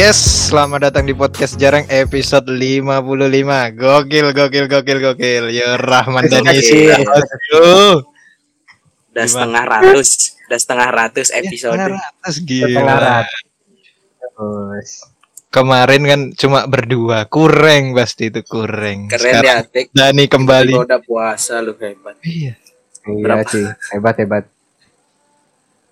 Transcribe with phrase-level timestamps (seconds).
[0.00, 3.04] Yes, selamat datang di podcast jarang episode 55.
[3.76, 5.52] Gokil, gokil, gokil, gokil.
[5.52, 6.88] Ya Rahman dan Isi.
[9.12, 11.76] Udah setengah ratus, udah setengah ratus episode.
[11.76, 14.88] Ya, ratus Setengah ratus.
[15.52, 19.12] Kemarin kan cuma berdua, kurang pasti itu kurang.
[19.12, 19.84] Keren Sekarang ya.
[19.92, 20.80] Dani kembali.
[20.80, 22.16] Udah puasa lu hebat.
[22.24, 22.56] Iya.
[23.04, 23.52] Iya Berapa?
[23.52, 24.48] sih, hebat hebat.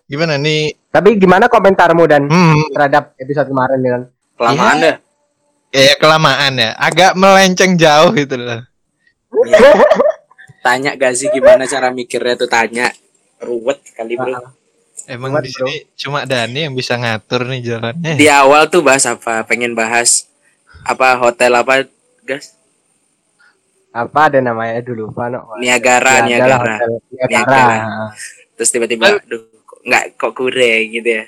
[0.09, 0.73] Gimana nih?
[0.89, 4.01] Tapi gimana komentarmu dan Hmm, terhadap episode kemarin dengan
[4.35, 4.97] Kelamaan dah.
[5.69, 6.71] ya kelamaan ya.
[6.75, 8.65] Agak melenceng jauh gitu loh.
[9.45, 9.59] Iya.
[10.65, 12.89] Tanya Gazi gimana cara mikirnya tuh tanya.
[13.39, 14.53] Ruwet kali bro.
[15.07, 18.15] Emang Kuat, di sini cuma Dani yang bisa ngatur nih jalannya.
[18.15, 19.41] Di awal tuh bahas apa?
[19.43, 20.27] Pengen bahas
[20.83, 21.85] apa hotel apa,
[22.23, 22.57] Gas?
[23.89, 25.57] apa ada namanya dulu lupa no.
[25.57, 26.77] Niagara, Ya, Niagara.
[26.77, 27.31] hotel Niagara.
[27.31, 27.79] Niagara.
[28.55, 29.58] Terus tiba-tiba, aduh, kok
[29.89, 31.25] nggak kok kurang gitu ya.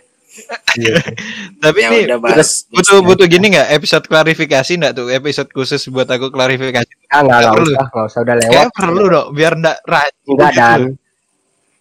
[0.76, 0.94] Iya.
[1.62, 2.64] Tapi Ya nih udah bahas.
[2.66, 7.38] butuh butuh gini nggak episode klarifikasi nggak tuh episode khusus buat aku klarifikasi Ah, enggak,
[7.40, 7.66] enggak perlu.
[7.66, 8.52] usah, enggak usah udah lewat.
[8.52, 10.60] kayak perlu dong biar nggak ragu Enggak gitu.
[10.60, 10.80] dan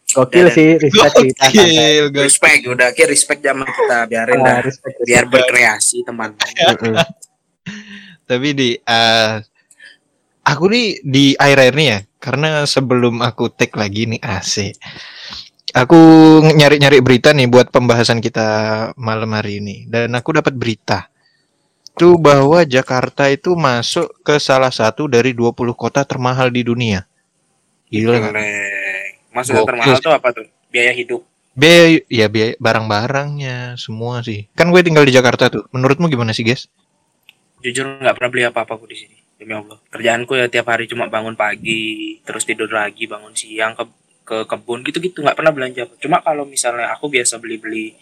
[0.09, 1.30] Gokil sih, respect sih.
[1.30, 1.45] kita.
[1.45, 2.23] Gokil.
[2.25, 4.57] Respect, udah kayak respect zaman kita biarin Ah, dah.
[4.66, 4.95] respect.
[5.05, 6.33] Biar berkreasi teman.
[8.25, 9.31] Tapi di eh,
[10.44, 14.73] aku nih di akhir-akhir nih ya karena sebelum aku take lagi nih AC
[15.80, 15.99] aku
[16.44, 18.47] nyari-nyari berita nih buat pembahasan kita
[18.99, 21.08] malam hari ini dan aku dapat berita
[21.95, 27.07] tuh bahwa Jakarta itu masuk ke salah satu dari 20 kota termahal di dunia
[27.88, 28.19] gila.
[29.31, 30.47] Maksudnya Gokil termahal tuh apa tuh?
[30.67, 31.23] Biaya hidup.
[31.59, 36.47] biaya ya biaya barang-barangnya semua sih kan gue tinggal di Jakarta tuh menurutmu gimana sih
[36.47, 36.72] guys
[37.59, 39.17] Jujur nggak pernah beli apa-apa di sini.
[39.35, 39.80] Demi Allah.
[39.91, 43.84] Kerjaanku ya tiap hari cuma bangun pagi, terus tidur lagi, bangun siang ke
[44.29, 45.90] ke kebun gitu-gitu nggak pernah belanja.
[45.97, 47.97] Cuma kalau misalnya aku biasa beli-beli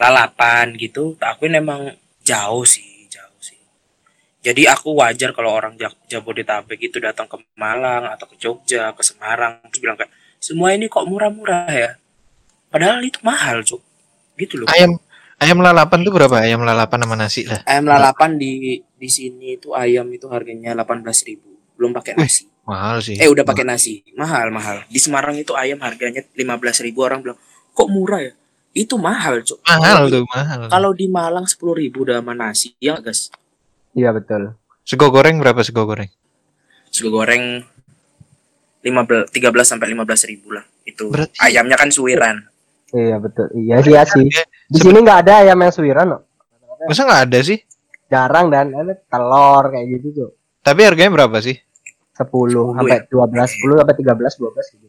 [0.00, 1.92] lalapan gitu, tak akuin emang
[2.24, 3.60] jauh sih, jauh sih.
[4.40, 5.76] Jadi aku wajar kalau orang
[6.08, 10.08] Jabodetabek itu datang ke Malang atau ke Jogja, ke Semarang, terus bilang kayak
[10.40, 11.90] semua ini kok murah-murah ya.
[12.72, 13.84] Padahal itu mahal, Cuk.
[14.38, 14.70] Gitu loh.
[14.70, 14.94] ayam
[15.42, 19.74] ayam lalapan tuh berapa ayam lalapan sama nasi lah Ayam lalapan di di sini itu
[19.74, 22.46] ayam itu harganya 18.000 belum pakai nasi.
[22.68, 24.04] Mahal sih Eh udah pakai nasi.
[24.12, 24.84] Mahal, mahal.
[24.86, 27.38] Di Semarang itu ayam harganya 15.000 orang bilang,
[27.72, 28.32] "Kok murah ya?"
[28.70, 29.64] Itu mahal, Cuk.
[29.64, 33.32] mahal tuh mahal Kalau di Malang 10.000 udah sama nasi, ya nggak, guys.
[33.92, 34.52] Iya betul.
[34.84, 36.08] sego goreng berapa sego goreng
[36.88, 37.60] Sego goreng
[38.80, 40.64] 15 13 sampai 15.000 lah.
[40.82, 42.36] Itu Berarti- ayamnya kan suwiran.
[42.88, 43.52] Iya betul.
[43.52, 44.24] Iya sih, iya sih.
[44.66, 46.18] Di sini enggak ada ayam yang suwiran, no.
[46.78, 47.58] masa nggak ada sih
[48.06, 50.30] Jarang dan ada telur kayak gitu tuh.
[50.62, 51.58] tapi harganya berapa sih
[52.18, 54.86] 10 Sepuluh sampai 12, 10 sampai 13, 12 gitu.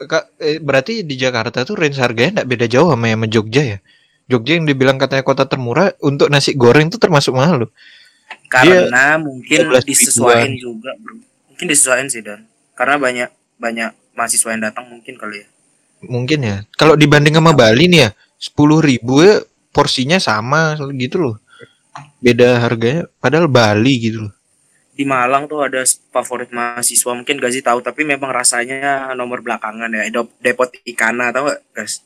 [0.00, 3.78] Kak, eh, berarti di Jakarta tuh range harganya nggak beda jauh sama yang Jogja ya?
[4.28, 7.70] Jogja yang dibilang katanya kota termurah untuk nasi goreng tuh termasuk mahal loh.
[8.48, 11.20] Karena mungkin 13 disesuaikan juga, Bro.
[11.52, 12.48] Mungkin disesuaikan sih, Dan.
[12.72, 13.28] Karena banyak
[13.60, 15.48] banyak mahasiswa yang datang mungkin kali ya.
[16.00, 16.56] mungkin ya.
[16.80, 18.10] Kalau dibanding sama Bali nih ya
[18.40, 21.36] sepuluh ribu ya porsinya sama gitu loh.
[22.24, 23.04] Beda harganya.
[23.20, 24.39] Padahal Bali gitu loh
[25.00, 25.80] di Malang tuh ada
[26.12, 30.04] favorit mahasiswa mungkin Gazi tahu tapi memang rasanya nomor belakangan ya
[30.44, 32.04] depot ikana tahu gak guys?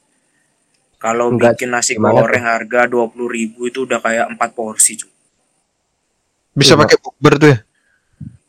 [1.03, 5.11] Kalau bikin nasi gimana goreng harga dua ribu itu udah kayak empat porsi cuy
[6.55, 6.87] bisa Iya.
[6.87, 7.59] pakai bukber tuh ya?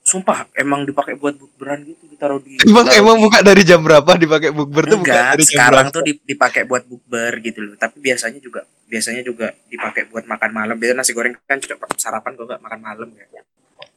[0.05, 3.81] Sumpah emang dipakai buat bukberan gitu ditaruh di emang ditaruh emang di- buka dari jam
[3.81, 5.01] berapa dipakai bukber tuh?
[5.01, 5.95] Buka enggak dari jam sekarang berapa?
[5.97, 7.73] tuh di- dipakai buat bukber gitu loh.
[7.81, 10.75] Tapi biasanya juga biasanya juga dipakai buat makan malam.
[10.77, 13.25] Biasanya nasi goreng kan juga sarapan kok nggak makan malam ya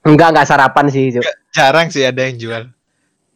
[0.02, 1.24] Enggak, enggak sarapan sih, Cuk.
[1.50, 2.64] jarang sih ada yang jual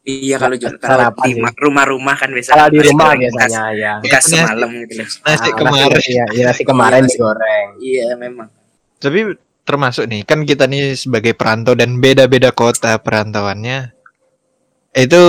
[0.03, 3.92] iya kalau jual Sarapan kalau di rumah-rumah kan biasanya Kalau di rumah biasanya ya.
[4.03, 7.69] bekas semalam gitu nasi Ah, kemarin Iya, iya, nasi kemarin Iya, digoreng.
[7.78, 8.48] iya memang
[8.98, 9.20] Tapi
[9.62, 13.95] termasuk nih, kan kita nih sebagai perantau dan beda-beda kota perantauannya.
[14.92, 15.22] Itu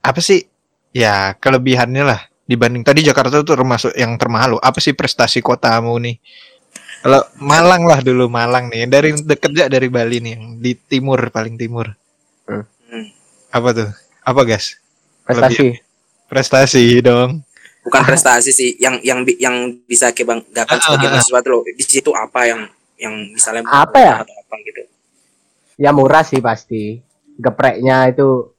[0.00, 0.46] apa sih?
[0.90, 4.62] Ya, kelebihannya lah dibanding tadi Jakarta tuh termasuk yang termahal.
[4.62, 6.18] Apa sih prestasi kotamu nih?
[7.04, 11.20] Kalau Malang lah dulu Malang nih, dari deket ya dari Bali nih, yang di timur
[11.28, 11.92] paling timur.
[12.48, 12.64] Hmm.
[13.52, 13.88] Apa tuh?
[14.24, 14.80] Apa guys?
[15.22, 15.76] Prestasi.
[16.26, 17.44] Prestasi dong.
[17.84, 19.52] bukan prestasi sih yang yang bi- yang
[19.84, 21.14] bisa kebanggakan Ah, sebagai ah, ah.
[21.20, 22.64] mahasiswa tuh loh di situ apa yang
[22.96, 24.14] yang misalnya Apa ya?
[24.24, 24.82] atau apa gitu
[25.76, 27.04] Ya murah sih pasti.
[27.36, 28.56] Gepreknya itu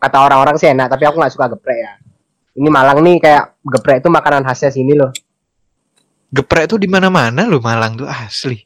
[0.00, 1.92] kata orang-orang sih enak, tapi aku nggak suka geprek ya.
[2.56, 5.12] Ini Malang nih kayak geprek itu makanan khasnya sini loh.
[6.32, 8.56] Geprek tuh di mana-mana loh Malang tuh asli.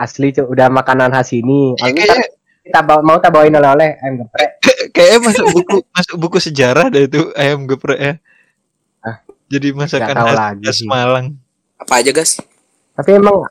[0.00, 1.76] Asli tuh udah makanan khas sini.
[1.76, 2.28] Aku ntar Kayak
[2.64, 4.50] kita bawa, mau kita bawain oleh-oleh ayam geprek.
[4.96, 8.12] kayaknya masuk buku masuk buku sejarah deh itu ayam geprek ya.
[9.04, 9.20] Ah,
[9.52, 10.80] Jadi masakan khas, lagi khas.
[10.88, 11.26] Malang.
[11.76, 12.40] apa aja guys
[12.96, 13.44] Tapi emang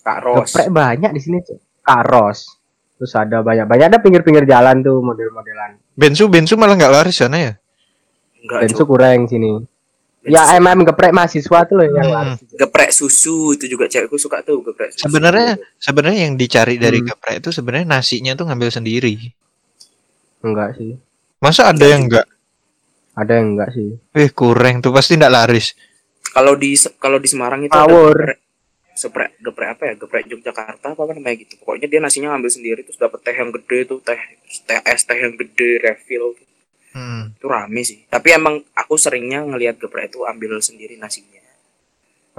[0.00, 0.48] Kak Ros.
[0.48, 1.60] Geprek banyak di sini tuh.
[1.84, 2.60] Karos.
[2.96, 5.80] Terus ada banyak banyak ada pinggir-pinggir jalan tuh model-modelan.
[5.96, 7.52] Bensu bensu malah nggak laris sana ya?
[8.40, 9.60] Enggak, itu kurang sini.
[10.22, 12.36] Ya MM geprek mahasiswa tuh loh yang Hmm.
[12.36, 12.44] laris.
[12.52, 15.08] geprek susu itu juga cewekku suka tuh geprek susu.
[15.08, 17.08] Sebenarnya sebenarnya yang dicari dari Hmm.
[17.08, 19.16] geprek itu sebenarnya nasinya tuh ngambil sendiri.
[20.40, 20.96] Enggak sih.
[21.38, 22.28] Masa ada yang enggak?
[23.12, 23.96] Ada yang enggak sih.
[24.12, 25.72] Eh kurang tuh pasti enggak laris.
[26.28, 28.14] kalau di kalau di Semarang itu Power.
[28.14, 28.38] ada geprek
[28.94, 33.00] geprek geprek apa ya geprek Yogyakarta apa namanya gitu pokoknya dia nasinya ngambil sendiri terus
[33.00, 34.20] dapat teh yang gede tuh teh
[34.62, 36.36] teh es teh yang gede refill
[36.90, 37.30] Hmm.
[37.34, 41.38] itu rame sih tapi emang aku seringnya ngelihat geprek itu ambil sendiri nasinya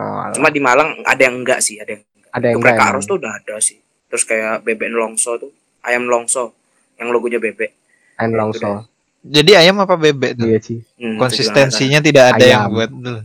[0.01, 2.31] Oh, cuma di Malang ada yang enggak sih ada yang enggak.
[2.31, 2.87] ada yang geprek enggak.
[2.89, 3.03] Emang.
[3.05, 3.77] tuh udah ada sih
[4.07, 5.51] terus kayak bebek longso tuh
[5.83, 6.55] ayam longso
[6.95, 7.71] yang logonya bebek
[8.17, 8.69] Ayam itu longso.
[9.21, 10.45] Jadi ayam apa bebek tuh?
[10.49, 10.81] Iya sih.
[10.97, 12.73] Hmm, Konsistensinya tidak ada yang Ayam.
[12.73, 13.21] buat tuh.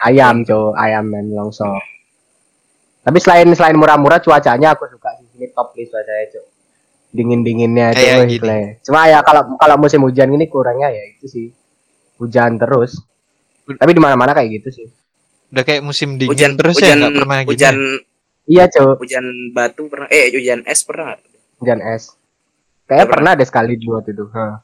[0.00, 1.68] Ayam, cow, ayam ayam longso.
[3.00, 5.28] Tapi selain selain murah-murah cuacanya aku suka sih.
[5.36, 6.44] Ini top list cuacanya, cow.
[7.12, 8.60] Dingin-dinginnya itu Kayak gile.
[8.80, 11.46] Cuma ya kalau kalau musim hujan gini kurangnya ya itu sih.
[12.16, 12.96] Hujan terus.
[13.68, 14.86] Tapi di mana-mana kayak gitu sih.
[15.52, 17.50] Udah kayak musim dingin hujan terus hujan ya pernah gini.
[17.52, 17.74] hujan
[18.42, 18.98] Iya, cow.
[18.98, 19.24] hujan
[19.54, 21.14] batu pernah eh hujan es pernah?
[21.62, 22.16] Hujan es.
[22.90, 23.12] Kayaknya Pernah.
[23.14, 24.26] pernah deh sekali dua itu.
[24.34, 24.54] Hah.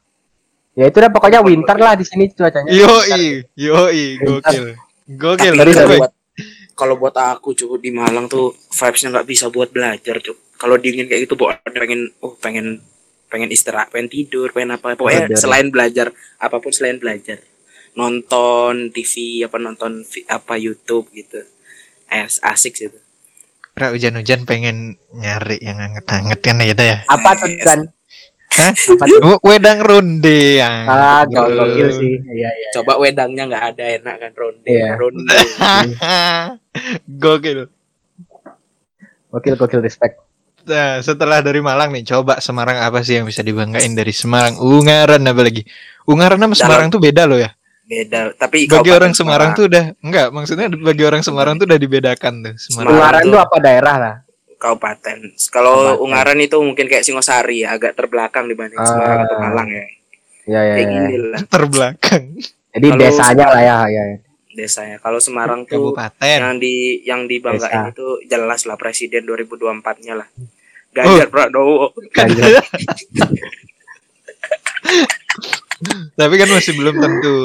[0.74, 2.70] Ya itu dah pokoknya winter lah di sini cuacanya.
[2.70, 4.64] Yoi, yoi, gokil.
[5.10, 5.54] Gokil.
[5.54, 6.12] Tapi kalau buat
[6.78, 10.38] kalau buat aku cuy di Malang tuh vibesnya nggak bisa buat belajar cuy.
[10.58, 12.82] Kalau dingin kayak gitu buat pengen oh pengen
[13.28, 15.38] pengen istirahat, pengen tidur, pengen apa pokoknya Belajar.
[15.38, 16.06] selain belajar
[16.37, 17.38] apa pun selain belajar
[17.93, 21.43] nonton TV apa nonton apa YouTube gitu
[22.06, 22.99] as asik sih itu
[23.70, 26.99] Pra hujan-hujan pengen nyari yang anget-anget kan gitu ya.
[27.06, 27.62] Apa tuh Yes.
[27.62, 27.81] kan?
[28.50, 28.72] Hah?
[29.46, 30.82] Wedang ronde yang.
[30.82, 32.19] Ah, gokil sih.
[32.19, 32.69] Iya, iya.
[32.75, 34.99] coba wedangnya nggak ada enak kan ronde Iya.
[34.99, 35.31] ronde
[37.22, 37.70] Gokil.
[39.31, 40.19] Gokil gokil respect.
[40.68, 44.56] Nah, setelah dari Malang nih, coba Semarang apa sih yang bisa dibanggain dari Semarang?
[44.56, 45.64] Ungaran apa lagi?
[46.04, 47.50] Ungaran sama Semarang tuh beda loh ya.
[47.82, 52.32] beda tapi Bagi orang Semarang tuh udah enggak, maksudnya bagi orang Semarang tuh udah dibedakan
[52.44, 52.54] tuh.
[52.54, 52.92] Semarang.
[52.92, 54.14] Ungaran tuh- itu apa daerah lah?
[54.54, 55.18] kabupaten
[55.48, 55.96] kalau.
[55.98, 58.84] Ungaran itu mungkin kayak Singosari ya, agak terbelakang dibanding Ah.
[58.84, 59.84] Semarang atau Malang ya
[60.44, 60.92] Iya, iya, kayak iya.
[60.98, 62.24] gini lah terbelakang
[62.68, 64.02] Jadi Kalau desanya lah ya, ya.
[64.04, 64.18] ya.
[64.50, 66.38] desanya kalau Semarang tuh kabupaten.
[66.42, 67.92] yang di yang dibanggain Desa.
[67.94, 70.28] itu jelas lah presiden 2024-nya lah.
[70.98, 71.94] Ganjar Pranowo.
[72.10, 72.58] Ganjar.
[76.18, 77.36] Tapi kan masih belum tentu.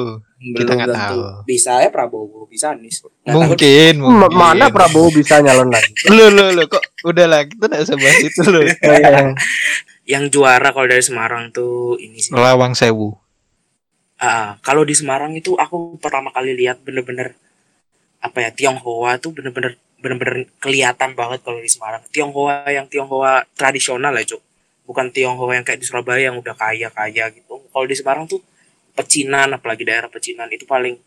[0.41, 0.99] Kita Belum nggak tentu.
[0.99, 1.21] tahu.
[1.45, 2.99] Bisa ya Prabowo, bisa Anies.
[2.99, 3.31] Nggak.
[3.31, 4.33] Mungkin, mungkin.
[4.33, 5.93] Mana Prabowo bisa nyalon lagi?
[6.09, 8.61] Lu lu lu kok udah lah kita nggak usah bahas itu lu.
[8.83, 9.37] Iya.
[10.03, 12.33] Yang juara kalau dari Semarang tuh ini sih.
[12.35, 13.15] Lawang Sewu.
[14.19, 17.37] Ah, kalau di Semarang itu aku pertama kali lihat bener-bener
[18.19, 22.03] apa ya Tionghoa tuh bener-bener bener-bener kelihatan banget kalau di Semarang.
[22.11, 24.43] Tionghoa yang Tionghoa tradisional ya, Cuk.
[24.83, 27.63] Bukan Tionghoa yang kayak di Surabaya yang udah kaya-kaya gitu.
[27.71, 28.43] Kalau di Semarang tuh
[28.93, 30.99] pecinan apalagi daerah pecinan itu paling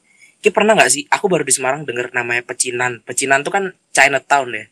[0.47, 1.03] Ki pernah nggak sih?
[1.09, 3.01] Aku baru di Semarang denger namanya pecinan.
[3.03, 4.65] Pecinan tuh kan Chinatown ya.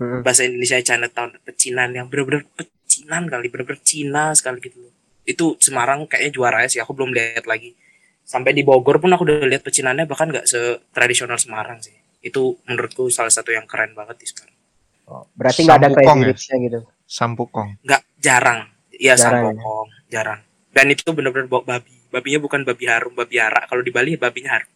[0.00, 0.26] Hmm.
[0.26, 1.38] Bahasa Indonesia Chinatown.
[1.44, 4.80] Pecinan yang bener-bener pecinan kali, bener-bener Cina sekali gitu.
[5.22, 6.80] Itu Semarang kayaknya juara sih.
[6.80, 7.76] Aku belum lihat lagi.
[8.24, 11.94] Sampai di Bogor pun aku udah lihat pecinannya bahkan nggak setradisional Semarang sih.
[12.24, 14.56] Itu menurutku salah satu yang keren banget di Semarang.
[15.04, 16.56] Oh, Berarti nggak ada Sampukong crazy ya?
[16.58, 16.78] gitu.
[17.04, 17.68] Sampukong.
[17.84, 18.60] Nggak jarang.
[18.90, 19.52] Iya Jarang ya?
[19.52, 20.40] sampokong, jarang.
[20.72, 21.92] Dan itu bener-bener bawa babi.
[22.08, 23.66] Babinya bukan babi harum, babi arak.
[23.66, 24.70] Kalau di Bali babinya harum.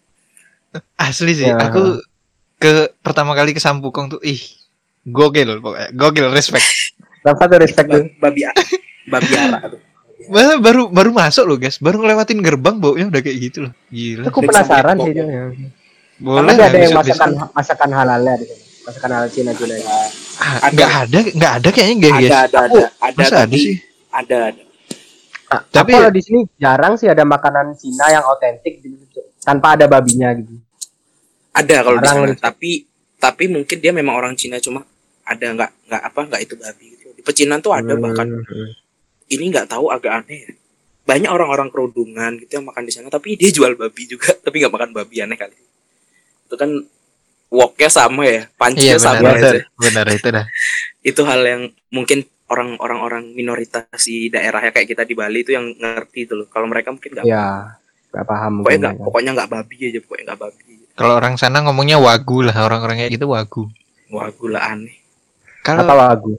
[1.01, 1.57] Asli sih, Ya.
[1.57, 2.03] aku
[2.57, 4.37] ke pertama kali ke Sampukong tuh ih
[5.03, 5.89] gokil pokoknya.
[5.91, 6.67] Gokil respect.
[7.25, 8.05] Kenapa tuh respect tuh?
[8.19, 8.41] Ba- babi
[9.09, 9.81] babi arak tuh.
[10.29, 13.73] Bah, baru baru masuk loh guys, baru ngelewatin gerbang baunya udah kayak gitu loh.
[13.89, 14.29] Gila.
[14.29, 15.25] Aku penasaran sih ya.
[16.19, 17.49] Boleh Karena lah, ada yang besok- masakan besok.
[17.53, 18.63] masakan halalnya di sana.
[18.85, 19.75] Masakan halal Cina Cina.
[19.75, 19.89] itu.
[20.39, 20.71] Ah, Ada.
[20.73, 22.15] nggak ada, nggak ada kayaknya guys.
[22.25, 23.77] Ada, ada, Aku- ada, ada, Masa ada tapi- sih?
[24.09, 24.63] Ada, ada.
[25.49, 28.97] Nah, Tapi kalau di sini jarang sih ada makanan Cina yang otentik gitu,
[29.41, 30.55] tanpa ada babinya gitu.
[31.51, 32.43] Ada kalau di Jarang sana, gitu.
[32.43, 32.71] tapi
[33.17, 34.85] tapi mungkin dia memang orang Cina cuma
[35.23, 37.07] ada nggak nggak apa nggak itu babi gitu.
[37.13, 38.03] Di pecinan tuh ada Hmm.
[38.03, 38.29] bahkan
[39.27, 40.53] ini nggak tahu agak aneh ya.
[41.05, 44.71] Banyak orang-orang kerudungan gitu yang makan di sana tapi dia jual babi juga tapi nggak
[44.71, 45.57] makan babi aneh kali.
[46.49, 46.71] Itu kan
[47.49, 49.61] woknya sama ya, Iya pancinya sama benar, aja.
[49.75, 50.47] benar, itu dah.
[51.05, 55.69] Itu hal yang mungkin orang-orang orang minoritas di daerahnya kayak kita di Bali itu yang
[55.71, 56.49] ngerti itu loh.
[56.49, 57.77] Kalau mereka mungkin nggak Ya,
[58.09, 59.05] nggak paham pokoknya nggak ya.
[59.05, 60.63] pokoknya nggak babi aja pokoknya nggak babi
[60.97, 63.69] Kalau orang sana ngomongnya wagu lah, orang-orang kayak gitu wagu.
[64.09, 64.97] wah gula aneh
[65.61, 66.33] Apa Kalau lagu?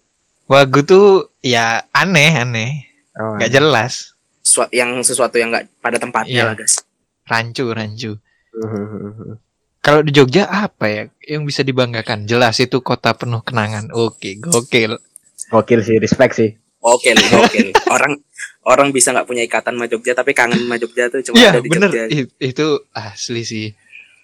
[0.45, 1.05] wagu tuh
[1.39, 2.71] ya aneh aneh,
[3.13, 4.17] Oh, nggak jelas.
[4.41, 6.45] Suat- yang sesuatu yang nggak pada tempatnya Iya.
[6.49, 6.81] lah guys
[7.23, 8.11] Rancu rancu.
[8.51, 9.37] Mhm.
[9.79, 12.27] Kalau di Jogja apa ya yang bisa dibanggakan?
[12.27, 13.87] Jelas itu kota penuh kenangan.
[13.91, 14.99] Oke, gokil.
[15.47, 16.51] Gokil sih, respect sih.
[16.79, 17.59] Oke, oke.
[17.87, 18.19] Orang
[18.67, 21.59] orang bisa nggak punya ikatan sama Jogja tapi kangen sama Jogja tuh cuma Iya, ada
[21.59, 21.89] di bener.
[21.89, 22.03] Jogja.
[22.11, 23.67] I- Itu asli sih.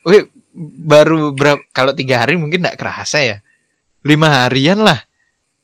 [0.05, 0.27] Wih,
[0.81, 3.37] baru berapa kalau tiga hari mungkin nggak kerasa ya.
[4.03, 5.01] Lima harian lah.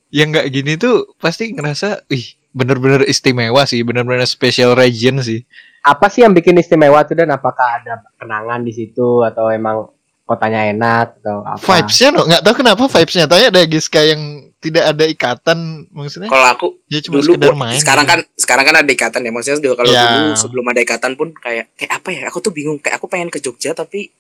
[0.10, 5.44] Yang nggak gini tuh pasti ngerasa, ih, bener-bener istimewa sih, bener-bener special region sih.
[5.82, 9.90] Apa sih yang bikin istimewa tuh dan apakah ada kenangan di situ atau emang
[10.24, 11.58] kotanya enak atau apa?
[11.60, 13.26] Vibesnya no, nggak tahu kenapa vibesnya.
[13.26, 14.22] Tanya ada Giska yang
[14.58, 15.58] tidak ada ikatan,
[15.90, 17.76] maksudnya Kalau aku ya cuma dulu sekedar main.
[17.76, 18.14] sekarang gitu.
[18.14, 20.06] kan sekarang kan ada ikatan ya maksudnya dulu kalau Ya.
[20.06, 23.28] dulu sebelum ada ikatan pun kayak kayak apa ya aku tuh bingung kayak aku pengen
[23.28, 24.14] ke Jogja tapi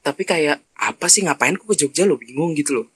[0.00, 2.86] tapi kayak apa sih ngapain aku ke Jogja lo bingung gitu loh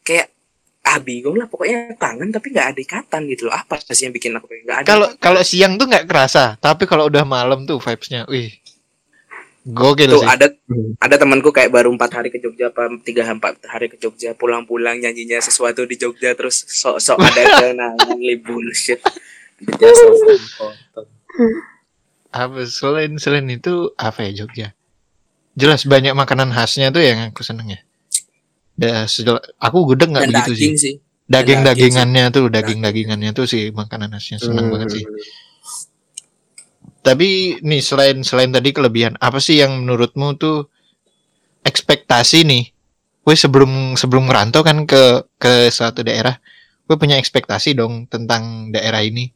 [0.00, 0.32] kayak
[0.80, 3.54] ah bingung lah pokoknya kangen tapi nggak ada ikatan gitu loh.
[3.54, 7.06] Apa sih yang bikin aku nggak ada Kalau kalau siang tuh nggak kerasa, tapi kalau
[7.06, 8.50] udah malam tuh vibesnya, wih,
[9.68, 10.28] gokil tuh sih.
[10.28, 10.94] ada Hmm.
[11.02, 15.02] ada temanku kayak baru empat hari ke Jogja apa tiga empat hari ke Jogja pulang-pulang
[15.02, 19.02] nyanyinya sesuatu di Jogja terus sok-sok ada kenangan li bullshit.
[22.30, 24.68] Apa selain selain itu apa ya Jogja?
[25.58, 27.82] Jelas banyak makanan khasnya tuh yang aku seneng ya
[28.80, 30.80] Da, sejel- aku gudeg nggak begitu daging sih.
[30.80, 30.94] Sih
[31.30, 34.72] daging daging dagingannya tuh daging dagingannya tuh sih makanan khasnya seneng Hmm.
[34.74, 35.04] banget sih.
[37.00, 40.68] tapi nih selain selain tadi kelebihan apa sih yang menurutmu tuh
[41.64, 42.64] ekspektasi nih?
[43.24, 46.36] Gue sebelum sebelum ngerantau kan ke ke suatu daerah
[46.84, 49.32] gue punya ekspektasi dong tentang daerah ini.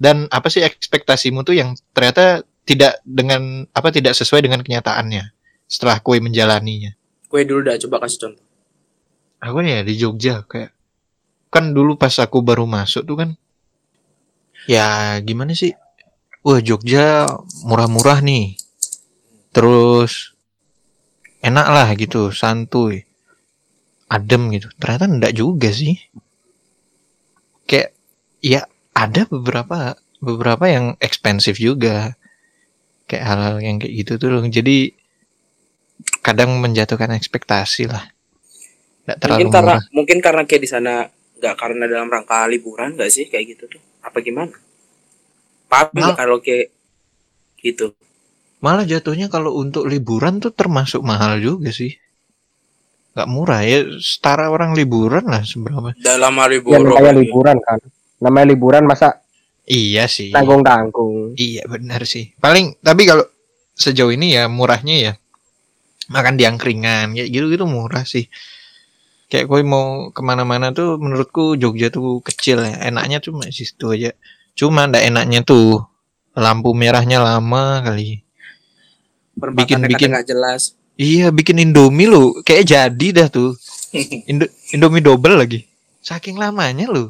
[0.00, 5.36] Dan apa sih ekspektasimu tuh yang ternyata tidak dengan apa tidak sesuai dengan kenyataannya
[5.68, 6.96] setelah kue menjalaninya?
[7.28, 8.44] Kue dulu dah coba kasih contoh
[9.40, 10.76] aku ya di Jogja kayak
[11.50, 13.30] kan dulu pas aku baru masuk tuh kan
[14.68, 15.72] ya gimana sih?
[16.40, 17.28] Wah Jogja
[17.64, 18.56] murah-murah nih.
[19.50, 20.36] Terus
[21.40, 23.04] enak lah gitu santuy
[24.06, 24.68] adem gitu.
[24.76, 25.96] Ternyata enggak juga sih.
[27.68, 27.96] Kayak
[28.40, 28.64] ya
[28.96, 32.14] ada beberapa beberapa yang ekspensif juga.
[33.10, 34.44] Kayak hal-hal yang kayak gitu tuh loh.
[34.46, 34.94] jadi
[36.22, 38.06] kadang menjatuhkan ekspektasi lah
[39.10, 39.90] nggak terlalu mungkin karena murah.
[39.90, 43.82] mungkin karena kayak di sana nggak karena dalam rangka liburan nggak sih kayak gitu tuh
[44.00, 44.54] apa gimana
[45.66, 46.18] paham nggak Nah.
[46.18, 46.70] kalau kayak
[47.58, 47.90] gitu
[48.60, 51.96] Malah jatuhnya kalau untuk liburan tuh termasuk mahal juga sih.
[53.16, 55.96] Gak murah ya, setara orang liburan lah seberapa.
[55.96, 57.80] dalam hari Ya borong namanya liburan kan.
[58.20, 59.24] Namanya liburan masa
[59.64, 60.28] Iya sih.
[60.28, 61.40] tanggung-tanggung.
[61.40, 62.36] Iya benar sih.
[62.36, 63.24] Paling tapi kalau
[63.72, 65.12] sejauh ini ya murahnya ya
[66.12, 68.28] makan di angkringan kayak gitu gitu murah sih.
[69.30, 72.82] Kayak gue mau ke mana-mana tuh menurutku Jogja tuh kecil ya.
[72.84, 74.10] Enaknya cuma di situ aja.
[74.52, 75.86] Cuma ndak enaknya tuh
[76.34, 78.26] lampu merahnya lama kali.
[79.32, 80.62] perempatannya bikin- kadang nggak jelas
[80.94, 83.56] Iya bikin Indomie lu kayak jadi dah tuh.
[84.30, 85.64] Indo Indomie double lagi.
[85.98, 87.08] Saking lamanya lu.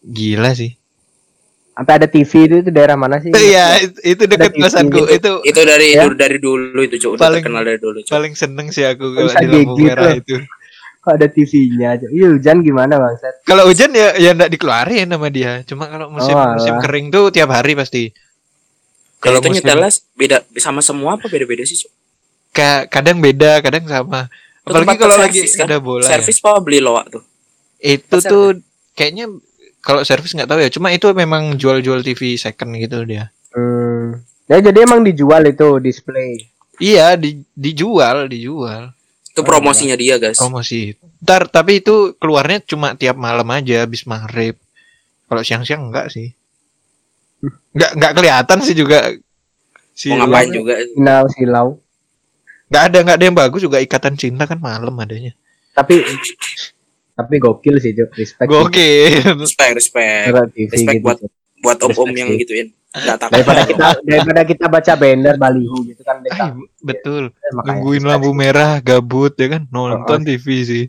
[0.00, 0.78] Gila sih.
[1.72, 3.28] Sampai ada TV itu, itu daerah mana sih?
[3.28, 5.00] Iya, itu- itu deket TV kosanku.
[5.04, 5.10] gitu.
[5.10, 6.06] Itu itu dari Ya.
[6.08, 9.32] dari dulu itu cuk udah Paling- terkenal dari dulu cuk paling seneng sih aku kalau
[9.34, 10.36] di lampu merah itu.
[11.06, 12.06] Kok ada TV-nya aja.
[12.10, 13.14] Iya hujan gimana bang?
[13.46, 15.62] Kalau hujan ya ya enggak dikeluarin sama dia.
[15.62, 18.10] Cuma kalau musim Oh, musim kering tuh tiap hari pasti.
[19.16, 21.90] kalau musim nyetelas beda sama semua apa beda beda sih cuk
[22.50, 24.26] ka- kadang beda, kadang sama.
[24.66, 25.66] Apalagi kalau lagi kan?
[25.70, 26.02] ada bola.
[26.02, 26.18] ya.
[26.18, 27.22] servis apa beli loak tuh
[27.78, 28.46] Itu tuh
[28.98, 29.30] kayaknya
[29.78, 30.70] kalau servis nggak tahu ya.
[30.74, 33.30] Cuma itu memang jual-jual TV second gitu dia.
[33.54, 34.18] Hmm.
[34.50, 36.50] Ya jadi emang dijual itu display.
[36.82, 38.95] Iya, di, dijual, dijual.
[39.36, 40.96] Itu promosinya dia guys promosi.
[41.20, 44.56] Ntar tapi itu keluarnya cuma tiap malam aja habis maghrib.
[45.28, 46.32] Kalau siang-siang enggak sih.
[47.76, 49.12] Enggak enggak kelihatan sih juga.
[49.92, 51.68] Si mau ngapain juga Silau silau.
[52.72, 55.36] Enggak ada enggak ada yang bagus juga ikatan cinta kan malam adanya.
[55.76, 56.00] Tapi
[57.12, 58.16] tapi gokil sih Cuk.
[58.16, 58.48] Respect.
[58.48, 59.36] Gokil.
[59.44, 61.20] respect respect TV Respect gitu, buat-
[61.60, 62.66] buat om om Respect yang gituin
[62.96, 66.44] nggak takut daripada kita daripada kita baca banner baliho gitu kan Ay, kita
[66.80, 67.22] betul.
[67.52, 70.64] makanya Nungguin lampu merah gabut ya kan nonton TV sih.
[70.64, 70.84] sih.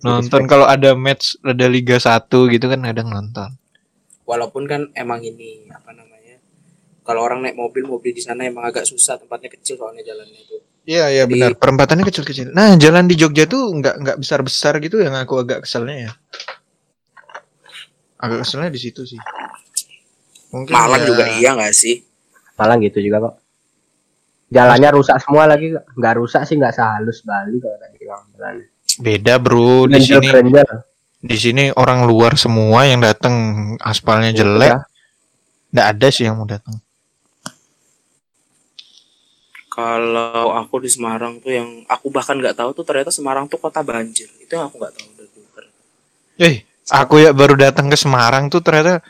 [0.00, 3.50] Nonton kalau ada match ada Liga 1 gitu kan kadang nonton.
[4.22, 6.38] walaupun kan emang ini apa namanya
[7.02, 10.56] kalau orang naik mobil mobil di sana emang agak susah tempatnya kecil soalnya jalannya itu
[10.82, 11.54] Iya iya benar.
[11.54, 12.50] Perempatannya kecil-kecil.
[12.50, 16.12] Nah jalan di Jogja tuh nggak nggak besar-besar gitu yang aku agak keselnya ya.
[18.18, 19.18] Agak keselnya di situ sih.
[20.52, 22.04] Mungkin Malang ya- juga iya nggak sih
[22.60, 23.34] Malang gitu juga kok
[24.52, 28.60] jalannya rusak semua lagi nggak rusak sih nggak sehalus Bali kalau tadi bilang jalan
[29.00, 30.28] Beda bro di sini
[31.22, 33.34] di sini orang luar semua yang datang
[33.78, 34.74] aspalnya jelek.
[34.74, 34.82] Udah.
[35.70, 36.76] Nggak ada sih yang mau datang.
[39.72, 43.80] Kalau aku di Semarang tuh yang aku bahkan nggak tahu tuh ternyata Semarang tuh kota
[43.80, 44.28] banjir.
[44.42, 45.30] Itu yang aku nggak tahu dari.
[46.42, 46.54] Eh,
[46.90, 49.00] aku ya baru datang ke Semarang tuh ternyata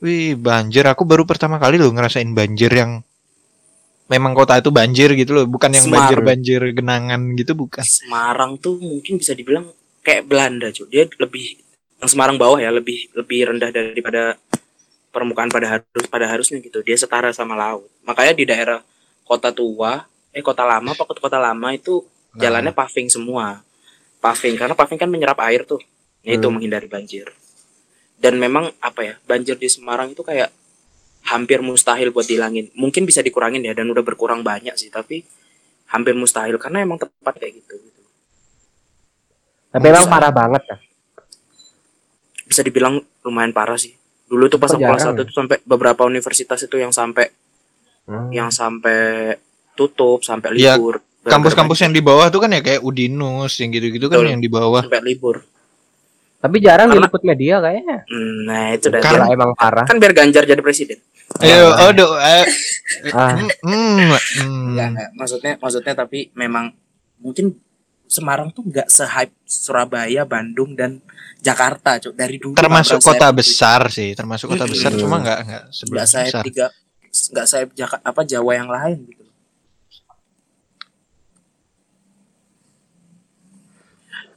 [0.00, 0.84] wih banjir.
[0.88, 3.00] Aku baru pertama kali loh ngerasain banjir yang
[4.10, 7.86] memang kota itu banjir gitu loh, bukan yang banjir-banjir genangan gitu bukan.
[7.86, 9.70] Semarang tuh mungkin bisa dibilang
[10.02, 10.88] kayak Belanda cuy.
[10.90, 11.62] Dia lebih
[12.00, 14.34] yang Semarang bawah ya lebih lebih rendah daripada
[15.12, 16.80] permukaan pada harus pada harusnya gitu.
[16.82, 17.86] Dia setara sama laut.
[18.02, 18.80] Makanya di daerah
[19.22, 20.02] kota tua,
[20.34, 22.46] eh kota lama apa kota lama itu Nah.
[22.46, 23.58] jalannya paving semua.
[24.22, 25.82] Paving karena paving kan menyerap air tuh.
[26.22, 26.54] Nah, itu Hmm.
[26.54, 27.26] menghindari banjir.
[28.20, 29.14] Dan memang apa ya?
[29.24, 30.52] Banjir di Semarang itu kayak
[31.24, 32.68] hampir mustahil buat dihilangin.
[32.76, 35.24] Mungkin bisa dikurangin ya dan udah berkurang banyak sih, tapi
[35.88, 37.74] hampir mustahil karena emang tepat kayak gitu.
[37.80, 38.00] gitu.
[39.72, 40.78] Tapi emang parah banget kan.
[42.44, 43.96] Bisa dibilang lumayan parah sih.
[44.28, 45.26] Dulu tuh pas aku kelas satu ya?
[45.26, 47.32] tuh sampai beberapa universitas itu yang sampai
[48.10, 48.32] Hmm.
[48.34, 49.38] yang sampai
[49.78, 50.98] tutup, sampai Iya, libur.
[50.98, 54.32] Gara-gara Kampus-kampus yang di bawah tuh kan ya kayak Udinus yang gitu-gitu kan Betul.
[54.34, 54.82] yang di bawah.
[54.82, 55.44] sampai libur.
[56.40, 57.98] Tapi jarang Karena- diliput media kayaknya.
[58.08, 59.00] Hmm, Nah, itu dah.
[59.00, 59.84] Karena- Gila, emang parah.
[59.84, 60.96] Kan biar Ganjar jadi presiden.
[61.38, 62.42] Ayo, oh do, eh,
[63.12, 63.38] Ah.
[63.38, 64.10] mm, mm.
[64.40, 65.08] Enggak, enggak.
[65.14, 66.72] Maksudnya maksudnya tapi memang
[67.16, 67.54] mungkin
[68.10, 70.98] Semarang tuh nggak se-hype Surabaya, Bandung dan
[71.38, 72.18] Jakarta, Cuk.
[72.18, 73.38] Dari dulu termasuk kota se-hype itu.
[73.38, 74.74] besar sih, termasuk kota Mm-mm.
[74.74, 76.42] besar cuma nggak nggak nggak sebelas saya besar.
[76.42, 76.66] tiga
[77.06, 79.22] nggak saya Jaka, apa Jawa yang lain gitu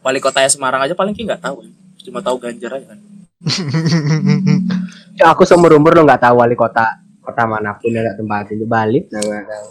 [0.04, 1.72] wali kotanya Semarang aja paling ki nggak tahu kan.
[2.04, 3.00] Cuma tahu Ganjar aja kan.
[5.14, 8.66] Ya, aku seumur umur lo nggak tahu wali kota kota mana pun yang tempatin di
[8.66, 9.06] Bali.
[9.06, 9.68] Nggak tahu.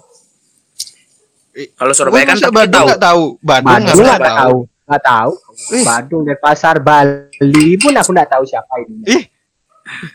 [1.77, 4.39] kalau Surabaya kan tapi Bandung tahu nggak tahu, Bandung nggak tahu.
[4.39, 5.31] tahu nggak tahu.
[5.75, 5.85] Wih.
[5.85, 9.03] Bandung dan pasar Bali pun aku nggak tahu siapa ini.
[9.19, 9.23] Ih,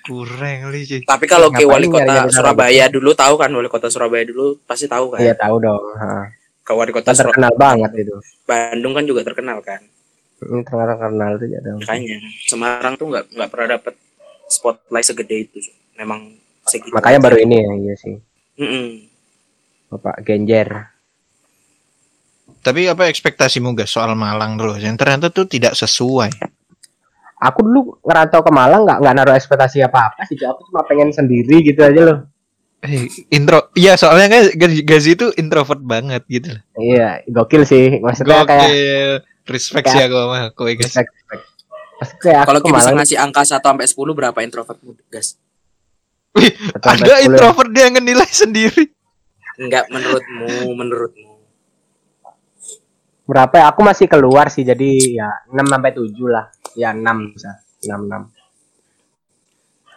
[0.07, 1.01] kurang li cuy.
[1.03, 3.51] tapi kalau ke wali kota Surabaya dulu tahu kan?
[3.51, 5.19] Wali kota Surabaya dulu pasti tahu kan?
[5.21, 6.31] Iya tahu dong ha.
[6.63, 8.15] ke wali kota terkenal Surabaya banget itu.
[8.47, 9.83] Bandung kan juga terkenal kan
[10.39, 13.93] terkenal tuh ya dong makanya Semarang tuh nggak nggak pernah dapet
[14.47, 15.59] spotlight segede itu
[15.97, 16.19] memang
[16.63, 17.25] segitu makanya aja.
[17.25, 18.15] baru ini ya iya sih
[18.57, 18.87] Mm-mm.
[19.89, 20.69] Bapak Genjer
[22.65, 24.73] Tapi apa ekspektasimu guys soal Malang dulu?
[24.75, 26.31] Yang ternyata tuh tidak sesuai.
[27.37, 31.09] aku dulu ngerantau ke Malang nggak nggak naruh ekspektasi apa apa sih aku cuma pengen
[31.13, 32.19] sendiri gitu aja loh
[32.77, 34.41] Eh, intro, iya soalnya kan
[34.85, 36.63] Gazi itu introvert banget gitu loh.
[36.77, 39.11] iya gokil sih maksudnya kayak Gokil,
[39.49, 40.95] respect sih aku sama kowe guys.
[40.95, 41.11] respect,
[41.97, 45.39] aku kalau kita bisa ngasih angka 1 sampai 10 berapa introvertmu guys
[46.37, 46.53] Wih,
[46.85, 47.17] ada 10 ya.
[47.25, 48.93] introvert dia ngenilai sendiri.
[49.57, 51.33] Enggak menurutmu, menurutmu.
[53.27, 53.65] berapa ya?
[53.73, 56.45] Aku masih keluar sih jadi ya 6 sampai 7 lah.
[56.77, 57.57] Ya 6 bisa.
[57.83, 58.31] 6 6.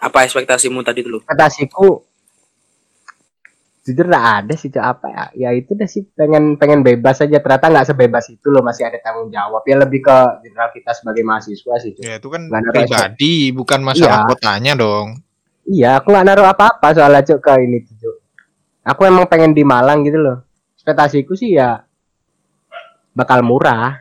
[0.00, 1.20] Apa ekspektasimu tadi dulu?
[1.20, 2.09] Ekspektasiku
[3.80, 4.84] jujur nggak ada sih Cok.
[4.84, 8.60] apa ya ya itu dah sih pengen pengen bebas aja ternyata nggak sebebas itu loh
[8.60, 12.02] masih ada tanggung jawab ya lebih ke general kita sebagai mahasiswa sih Cok.
[12.02, 14.28] Ya itu kan ada pribadi, bukan masalah Iya.
[14.28, 15.08] kotanya dong.
[15.62, 18.16] iya aku nggak naruh apa-apa soalnya Cok ke ini Cok.
[18.82, 21.80] aku emang pengen di Malang gitu loh ekspektasiku sih ya
[23.10, 23.96] bakal murah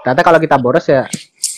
[0.00, 1.02] ternyata kalau kita boros ya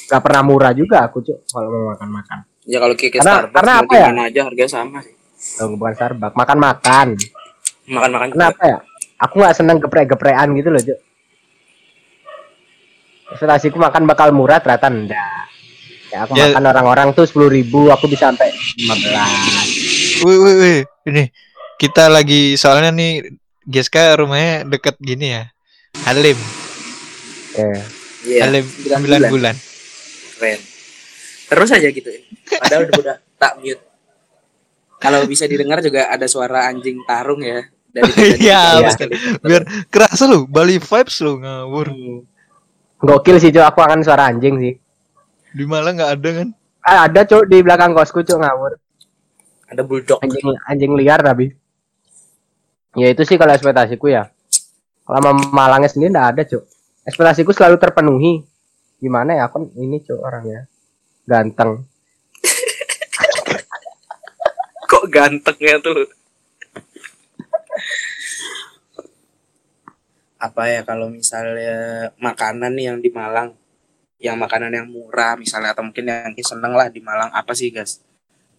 [0.09, 3.45] nggak pernah murah juga aku Cok kalau mau makan makan Ya kalau ke ke Karena-
[3.45, 4.09] Starbucks karena apa ya?
[4.25, 5.17] aja harganya sama sih.
[5.57, 7.07] Oh, bukan Starbucks makan
[7.89, 8.37] makan Makan-makan juga.
[8.37, 8.79] Kenapa ya?
[9.19, 10.99] Aku nggak seneng geprek-geprekan gitu loh, Cuk.
[13.29, 15.47] Ekspektasiku makan bakal murah ternyata enggak.
[16.09, 16.49] Ya aku Ya.
[16.49, 18.49] makan orang-orang tuh sepuluh ribu, aku bisa sampai
[18.81, 20.25] 15.
[20.25, 20.81] Wih, wih, wih.
[21.05, 21.23] Ini
[21.77, 23.29] kita lagi soalnya nih
[23.63, 25.45] Geska rumahnya deket gini ya.
[26.07, 26.39] Halim,
[27.53, 27.75] Ya.
[28.25, 28.41] Iya.
[28.47, 29.31] Halim 9 sembilan bulan.
[29.31, 29.55] bulan.
[30.39, 30.61] Keren.
[31.49, 32.09] Terus aja gitu.
[32.49, 33.83] Padahal udah, udah tak mute.
[34.99, 37.61] Kalau bisa didengar juga ada suara anjing tarung ya.
[37.99, 39.11] Dari Iya, betul.
[39.43, 41.89] Biar kerasa lu, Bali vibes lu ngawur.
[42.99, 43.63] Gokil sih, Cuk.
[43.63, 44.75] Aku akan suara anjing sih.
[45.55, 46.49] Di Malang nggak ada kan?
[46.83, 48.79] Ah, ada, Cuk, di belakang kosku, Cuk, ngawur.
[49.69, 50.19] Ada bulldog.
[50.25, 51.53] Anjing anjing liar tapi.
[52.97, 54.33] Ya itu sih kalau ekspektasiku ya.
[55.05, 56.65] Kalau sama Malangnya sendiri enggak ada, Cuk.
[57.07, 58.33] Ekspektasiku selalu terpenuhi.
[58.99, 60.67] Gimana ya aku ini, Cuk, orangnya.
[61.29, 61.85] Ganteng.
[64.91, 66.18] Kok gantengnya tuh?
[70.39, 73.55] Apa ya kalau misalnya makanan nih yang di Malang,
[74.23, 77.75] yang makanan yang murah misalnya atau mungkin yang Ki seneng lah di Malang apa sih
[77.75, 78.03] guys?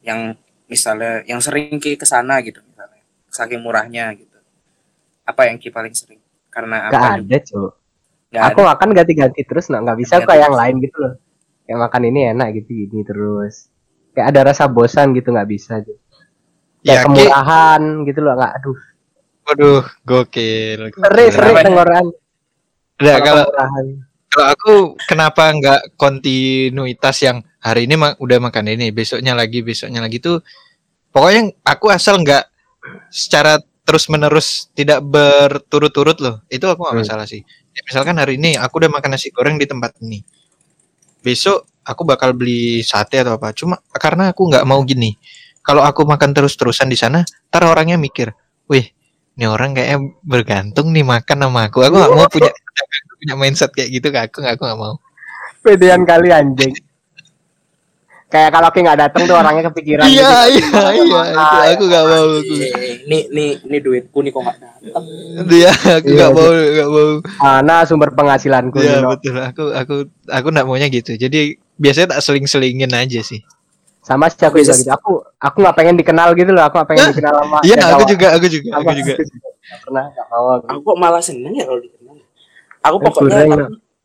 [0.03, 0.35] Yang
[0.67, 3.01] misalnya yang sering Ki ke sana gitu misalnya,
[3.31, 4.37] saking murahnya gitu.
[5.23, 6.19] Apa yang Ki paling sering?
[6.51, 7.07] Karena Gak apa?
[7.23, 7.37] ada.
[8.29, 8.69] Nggak aku ada.
[8.75, 11.13] makan ganti-ganti terus nggak nggak bisa Ganti kayak yang lain gitu loh
[11.65, 13.69] kayak makan ini enak gitu gini terus
[14.13, 15.97] kayak ada rasa bosan gitu nggak bisa gitu
[16.85, 18.77] Ya, kayak Ki, kemurahan gitu loh nggak aduh
[19.49, 20.93] Waduh, gokil.
[20.93, 21.65] Seri seri Kenapa?
[21.65, 22.05] tenggorokan.
[22.99, 23.45] Nah, kalau
[24.29, 24.73] kalau aku
[25.09, 30.45] kenapa nggak kontinuitas yang hari ini ma- udah makan ini, besoknya lagi, besoknya lagi tuh
[31.09, 32.45] pokoknya aku asal nggak
[33.09, 36.35] secara terus menerus tidak berturut-turut loh.
[36.45, 37.03] Itu aku nggak Hmm.
[37.09, 37.41] masalah sih.
[37.73, 40.21] Ya, misalkan hari ini aku udah makan nasi goreng di tempat ini.
[41.25, 43.49] Besok aku bakal beli sate atau apa.
[43.57, 45.17] Cuma karena aku nggak mau gini.
[45.65, 48.29] Kalau aku makan terus-terusan di sana, ntar orangnya mikir,
[48.69, 48.89] wih,
[49.39, 51.79] ini orang kayaknya bergantung nih makan sama aku.
[51.87, 52.51] Aku nggak mau punya
[53.23, 54.11] punya mindset kayak gitu.
[54.11, 54.35] Kak.
[54.35, 54.99] Aku nggak, aku nggak mau.
[55.63, 56.75] Pedean kali anjing.
[58.29, 60.05] Kayak kalau Ki nggak datang tuh orangnya kepikiran.
[60.05, 60.69] Iya, gitu.
[60.69, 61.21] iya, iya.
[61.33, 62.27] Itu aku nggak mau.
[62.37, 62.53] Aku.
[63.09, 65.03] Nih nih nih duitku nih kok nggak datang.
[65.49, 67.09] Dia, aku Iya, nggak mau, nggak mau.
[67.41, 69.33] Mana sumber penghasilanku Iya betul.
[69.39, 69.95] Aku, aku,
[70.29, 71.15] aku nggak maunya gitu.
[71.15, 73.41] Jadi biasanya tak seling-selingin aja sih.
[73.99, 74.91] Sama sih aku juga Bisa- gitu.
[74.95, 76.63] Aku aku nggak pengen dikenal gitu loh.
[76.65, 77.57] Aku nggak pengen dikenal sama.
[77.61, 79.13] Iya, aku wa- juga, aku juga, aku juga.
[79.19, 80.45] Nggak pernah nggak mau.
[80.55, 80.65] aku.
[80.71, 82.15] Aku kok malah seneng ya kalau dikenal.
[82.79, 83.55] Aku Eh, pokoknya aku,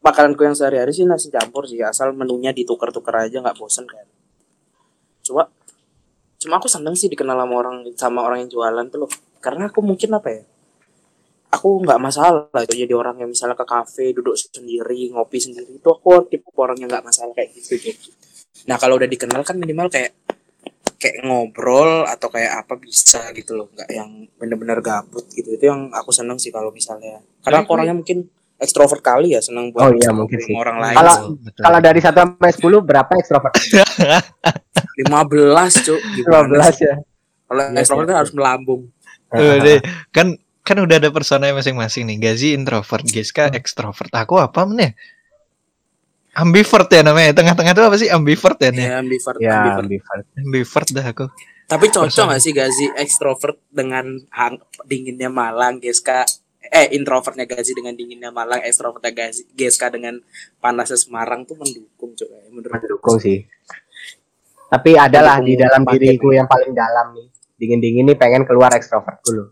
[0.02, 4.02] makananku yang sehari-hari sih nasi campur sih, asal menunya ditukar-tukar aja nggak bosen kan.
[5.22, 5.46] Cuma
[6.36, 9.10] cuma aku seneng sih dikenal sama orang sama orang yang jualan tuh loh.
[9.40, 10.42] Karena aku mungkin apa ya?
[11.54, 15.86] Aku nggak masalah itu jadi orang yang misalnya ke kafe duduk sendiri ngopi sendiri itu
[15.86, 18.10] aku tipe orang yang nggak masalah kayak gitu gitu.
[18.64, 20.14] Nah kalau udah dikenal kan minimal kayak
[20.96, 25.92] kayak ngobrol atau kayak apa bisa gitu loh nggak yang bener-bener gabut gitu itu yang
[25.92, 28.24] aku seneng sih kalau misalnya karena aku orangnya mungkin
[28.56, 30.54] ekstrovert kali ya seneng buat Oh iya, ngobrol mungkin sih.
[30.56, 31.20] orang lain Kalau-.
[31.60, 33.52] Kalau dari 1 sampai 10 berapa ekstrovert?
[35.04, 36.86] 15 cuk Gimana 15 sih?
[36.88, 36.94] ya.
[37.44, 38.10] kalau Iya, ekstrovert iya.
[38.10, 38.80] kan harus melambung
[39.60, 39.78] deh.
[40.08, 40.26] kan
[40.64, 42.16] kan udah ada personanya masing-masing nih.
[42.22, 44.08] Gazi introvert, Giska ekstrovert.
[44.16, 44.96] Aku apa nih?
[46.34, 47.30] Ambivert ya namanya.
[47.32, 48.84] Tengah-tengah itu apa sih ambivert ya nih?
[48.84, 49.78] ya ambivert, Ya, ambivert.
[49.80, 50.24] ambivert.
[50.36, 51.26] Ambivert dah aku.
[51.64, 56.28] tapi cocok gak sih Gazi ekstrovert dengan hang, dinginnya Malang Geska
[56.60, 60.20] eh introvertnya Gazi dengan dinginnya Malang ekstrovertnya Gazi Geska dengan
[60.58, 63.48] panasnya Semarang tuh mendukung cuk ya, menurut mendukung sih.
[64.66, 67.28] Tapi adalah di dalam diriku yang paling dalam nih.
[67.54, 69.48] Dingin-dingin nih pengen keluar ekstrovert dulu.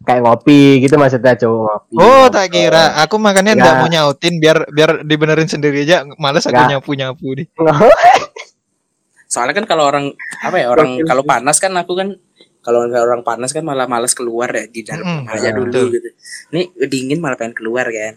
[0.00, 1.92] Kayak ngopi gitu maksudnya cowok ngopi.
[1.92, 2.28] Oh, ngobrol.
[2.30, 2.84] tak kira.
[3.00, 3.58] Aku makannya Ya.
[3.58, 6.06] nggak mau nyautin biar biar dibenerin sendiri aja.
[6.14, 6.70] Males aku Nggak.
[6.72, 7.46] nyapu-nyapu nih.
[9.26, 10.08] soalnya kan kalau orang
[10.40, 12.16] apa ya orang kalau panas kan aku kan
[12.58, 15.68] kalau orang panas kan malah malas keluar ya di dalam rumah aja betul.
[15.84, 16.08] dulu gitu
[16.48, 18.16] ini dingin malah pengen keluar kan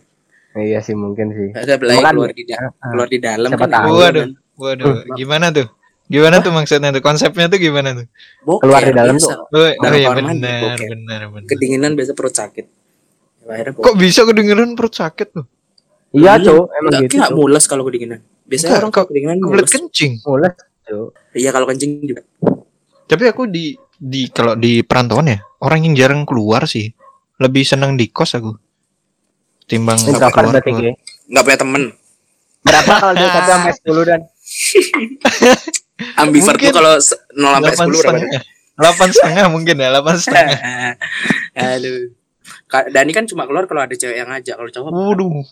[0.54, 1.50] iya sih mungkin sih.
[1.52, 3.88] Makan- keluar di da- Ah, keluar di dalam Siapa kan tahu.
[3.88, 4.22] ya, Waduh.
[4.22, 4.32] kan.
[4.54, 5.68] Waduh, gimana tuh?
[6.12, 7.00] Gimana tuh maksudnya tuh?
[7.00, 8.06] Konsepnya tuh gimana tuh?
[8.42, 9.32] Boker, Keluar di dalam biasa.
[9.32, 9.40] tuh.
[9.48, 11.48] Oh, oh Dalam iya kamar mandi, benar, benar, benar.
[11.48, 12.66] kedinginan biasa perut sakit
[13.42, 15.46] Ya, akhirnya Kok bisa kedengeran perut sakit tuh?
[16.12, 17.16] Iya, cowok, emang Nggak- gitu.
[17.16, 17.38] nggak Cuk.
[17.38, 20.14] mules kalau kedinginan biasanya Enggak, orang kok- kalau kedinginan mules kencing.
[20.22, 21.10] Mules, cuk.
[21.34, 22.22] iya kalau kencing juga
[23.08, 26.92] Tapi aku di di kalau di perantauan ya, orang yang jarang keluar sih.
[27.38, 28.52] Lebih seneng di kos aku.
[29.64, 30.54] Timbang Introvert keluar.
[30.54, 30.84] berarti keluar.
[30.86, 30.92] Ki.
[31.28, 31.84] nggak punya temen
[32.62, 34.22] Berapa kalau 1 sampai 10 dan?
[36.16, 38.44] ambivert tuh kalau se- 0 sampai Delapan 10 berapa setengah.
[38.72, 40.60] Delapan setengah mungkin ya, delapan setengah.
[41.54, 42.00] aduh
[42.88, 45.44] Dani kan cuma keluar kalau ada cewek yang ngajak kalau cowok Waduh.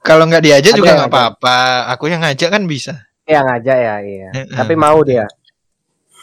[0.00, 1.56] Kalau nggak diajak Ada juga nggak apa-apa.
[1.92, 3.04] Aku yang ngajak kan bisa.
[3.24, 4.28] Iya ngajak ya, iya.
[4.50, 5.24] Tapi mau dia.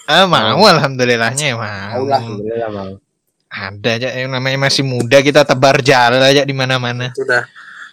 [0.06, 2.06] Ah mau, alhamdulillahnya ya mau.
[2.06, 2.93] Alhamdulillah mau.
[3.47, 7.12] Ada aja yang namanya masih muda kita tebar jalan aja di mana-mana.
[7.12, 7.43] sudah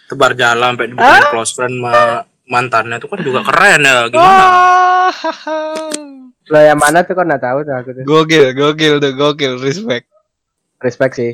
[0.05, 4.45] tebar jalan sampai dibikin close friend sama mantannya itu kan juga keren ya gimana
[6.49, 8.03] Lo yang mana tuh kok nggak tahu tuh aku tuh.
[8.09, 10.09] gokil, gokil tuh, gokil, respect.
[10.81, 11.33] Respect sih.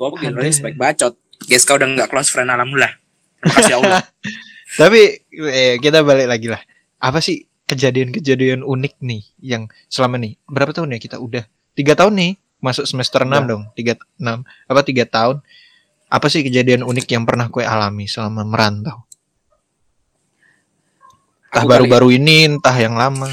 [0.00, 0.40] gue bikin Ada.
[0.40, 1.12] respect bacot
[1.44, 2.96] Geska udah nggak close friend alhamdulillah
[3.44, 4.00] terima kasih Allah
[4.80, 5.00] Tapi
[5.50, 6.62] eh, kita balik lagi lah.
[7.02, 12.14] Apa sih kejadian-kejadian unik nih yang selama nih berapa tahun ya kita udah tiga tahun
[12.18, 15.38] nih masuk semester 6 dong tiga enam apa tiga tahun
[16.10, 19.06] apa sih kejadian unik yang pernah kue alami selama merantau
[21.50, 23.30] entah baru-baru ini entah yang lama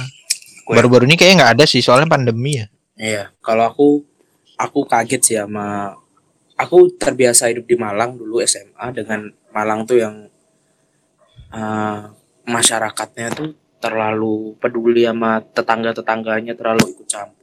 [0.69, 2.65] baru-baru ini kayaknya nggak ada sih soalnya pandemi ya
[2.97, 3.87] iya kalau aku
[4.57, 5.97] aku kaget sih sama
[6.57, 10.15] aku terbiasa hidup di Malang dulu SMA dengan Malang tuh yang
[11.53, 11.99] eh,
[12.45, 17.37] masyarakatnya tuh terlalu peduli sama tetangga-tetangganya terlalu ikut campur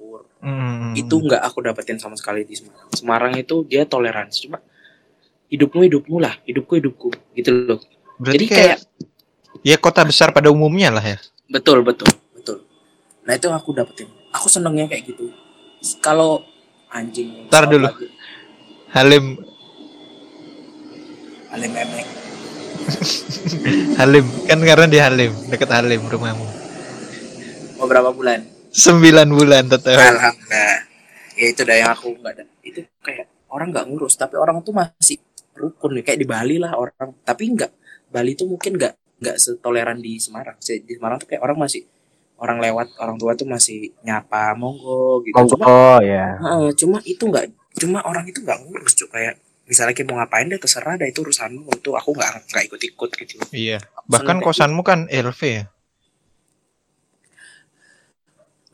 [0.44, 0.92] Hmm.
[0.92, 2.92] itu nggak aku dapetin sama sekali di Semarang.
[2.92, 4.61] Semarang itu dia toleransi cuma
[5.55, 7.79] hidupmu hidupmu lah, hidupku hidupku gitu loh.
[8.19, 8.79] berarti Jadi kayak,
[9.62, 12.67] ya kota besar pada umumnya lah ya Betul betul betul.
[13.23, 14.09] Nah itu aku dapetin.
[14.35, 15.31] Aku senengnya kayak gitu.
[16.03, 16.43] Kalau
[16.90, 17.47] anjing.
[17.47, 17.87] Ntar dulu.
[17.87, 18.09] lagi,
[18.90, 19.38] Halim
[21.55, 22.07] Ale memek.
[24.01, 26.47] Halim kan karena di Halim dekat Halim rumahmu
[27.79, 28.43] Mau berapa bulan?
[28.75, 29.95] Sembilan bulan tetap.
[29.95, 30.77] alhamdulillah
[31.35, 34.75] ya itu dah yang aku nggak ada itu kayak orang nggak ngurus tapi orang tuh
[34.75, 35.19] masih
[35.55, 37.73] rukun nih kayak di Bali lah orang tapi nggak
[38.11, 41.83] Bali tuh mungkin nggak nggak setoleran di Semarang Se- di Semarang tuh kayak orang masih
[42.35, 45.67] orang lewat orang tua tuh masih nyapa monggo gitu Monggo cuma
[46.03, 46.27] ya.
[46.43, 47.47] Heeh, cuma itu nggak
[47.79, 51.23] cuma orang itu nggak ngurus cuy kayak misalnya kayak mau ngapain deh terserah deh itu
[51.23, 53.79] urusanmu itu aku nggak nggak ikut ikut gitu Iya.
[54.05, 55.64] Bahkan kayak kosanmu kan LV ya.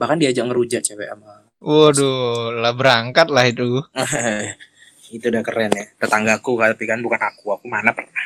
[0.00, 3.84] bahkan diajak ngerujak cewek sama Waduh, lah berangkat lah itu.
[5.10, 8.24] itu udah keren ya tetanggaku tapi kan bukan aku aku mana pernah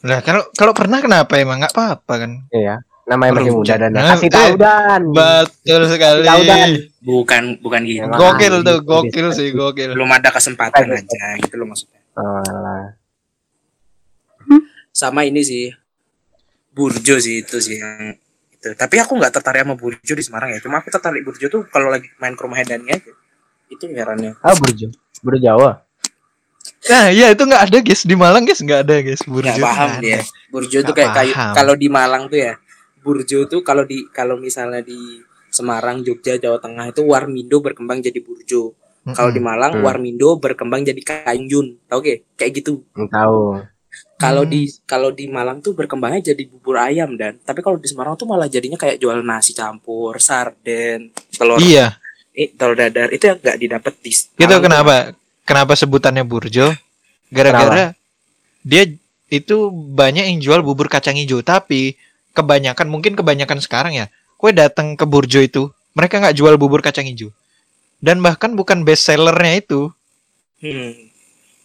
[0.00, 2.32] Lah kalau kalau pernah kenapa emang nggak apa-apa kan?
[2.48, 2.80] Iya.
[3.04, 5.02] Namanya masih muda dan Nah, kasih eh, tahu dan.
[5.12, 6.24] Betul sekali.
[6.24, 6.70] Tahu, Dan.
[7.04, 8.08] bukan bukan gitu.
[8.08, 9.92] Gokil tuh, gokil sih, gokil.
[9.92, 10.96] belum ada kesempatan Aduh.
[10.96, 12.96] aja gitu loh maksudnya Alah.
[14.90, 15.68] sama ini sih
[16.70, 18.14] burjo sih itu sih yang
[18.50, 21.62] itu tapi aku nggak tertarik sama burjo di Semarang ya cuma aku tertarik burjo tuh
[21.68, 23.10] kalau lagi main ke rumah Dani aja
[23.68, 24.90] itu herannya Ah, Burjo.
[25.20, 25.70] Burjo Jawa.
[26.80, 29.20] Nah, iya itu nggak ada guys di Malang guys nggak ada guys.
[29.22, 30.20] Burjo nggak tuh paham dia ada.
[30.48, 32.54] burjo tuh Nggak kayak kayu kalau di Malang tuh ya
[32.98, 34.96] burjo tuh kalau di kalau misalnya di
[35.48, 38.72] Semarang Jogja Jawa Tengah itu warmindo berkembang jadi burjo
[39.10, 39.82] kalau di Malang Hmm.
[39.82, 43.40] warmindo berkembang jadi kayung yun tau gak kayak gitu Nggak tahu.
[44.16, 44.52] kalau Hmm.
[44.52, 48.24] di kalau di Malang tuh berkembangnya jadi bubur ayam dan tapi kalau di Semarang tuh
[48.24, 51.96] malah jadinya kayak jual nasi campur sarden telur Iya,
[52.30, 55.12] eh, telur dadar itu yang nggak didapat di itu kenapa?
[55.44, 56.70] Kenapa sebutannya Burjo?
[57.30, 57.94] Gara-gara
[58.60, 58.82] dia
[59.30, 61.94] itu banyak yang jual bubur kacang hijau, tapi
[62.34, 64.06] kebanyakan mungkin kebanyakan sekarang ya.
[64.34, 67.30] Kue datang ke Burjo itu, mereka nggak jual bubur kacang hijau.
[68.00, 69.92] Dan bahkan bukan best sellernya itu
[70.64, 71.12] hmm.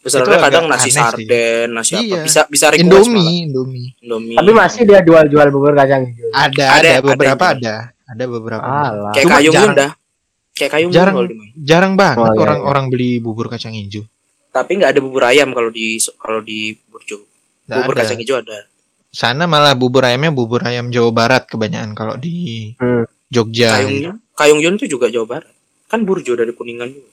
[0.06, 2.22] Agak kadang nasi sarden, nasi apa Iya.
[2.22, 3.26] bisa bisa request malah.
[3.26, 3.90] Indomie, Indomie.
[4.06, 4.38] Indomie.
[4.38, 6.30] Tapi masih dia jual-jual bubur kacang hijau.
[6.30, 8.62] Ada, Ada, ada, ada beberapa yang ada, ada beberapa.
[8.70, 9.12] Alah.
[9.18, 9.92] kayak Cuma kayung yun jarang- dah.
[10.56, 11.52] Kayak yun jarang kalau di mana.
[11.54, 14.08] jarang banget Oh, iya, orang-orang beli bubur kacang hijau.
[14.50, 17.20] Tapi nggak ada bubur ayam kalau di kalau di Burjo.
[17.68, 18.00] Nggak Bubur ada.
[18.02, 18.58] kacang hijau ada.
[19.12, 23.04] Sana malah bubur ayamnya bubur ayam Jawa Barat kebanyakan kalau di Hmm.
[23.28, 23.76] Jogja.
[23.76, 24.06] Kayung gitu.
[24.06, 25.52] yun, kayung yun itu juga Jawa Barat.
[25.86, 27.10] Kan Burjo dari Kuningan juga.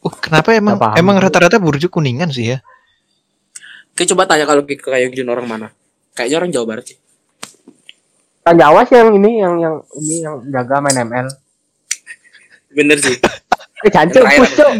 [0.00, 0.94] Uh, kenapa emang paham.
[0.94, 2.62] emang rata-rata burjo kuningan sih ya?
[3.90, 5.66] Oke coba tanya kalau ke kayung yun orang mana?
[6.12, 6.98] Kayaknya orang Jawa Barat sih.
[8.40, 11.26] Kan Jawa sih yang ini yang yang ini yang jaga main ML.
[12.76, 13.16] Bener sih.
[13.88, 13.90] Eh
[14.36, 14.72] push Cok.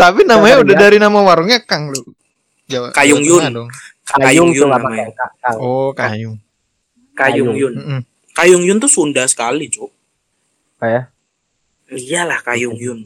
[0.00, 2.00] Tapi namanya udah dari nama warungnya Kang lu.
[2.64, 3.42] Jawa, Kayung Yun.
[3.52, 3.68] dong.
[4.08, 5.12] Kayung yun namanya.
[5.60, 6.40] Oh, Kayung.
[7.12, 7.74] Kayung yun.
[8.32, 9.92] Kayung yun tuh Sunda sekali, Cuk.
[10.80, 11.12] Kayak
[11.92, 13.04] Iyalah Kayung yun.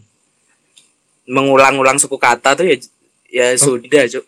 [1.26, 2.76] Mengulang-ulang suku kata tuh ya
[3.26, 4.24] ya sudah, Cuk.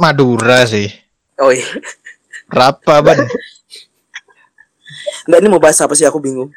[0.00, 0.88] Madura sih.
[1.36, 1.68] Oh iya.
[2.56, 3.20] Rapa ban.
[5.24, 6.50] Nggak, ini mau bahas apa sih aku bingung.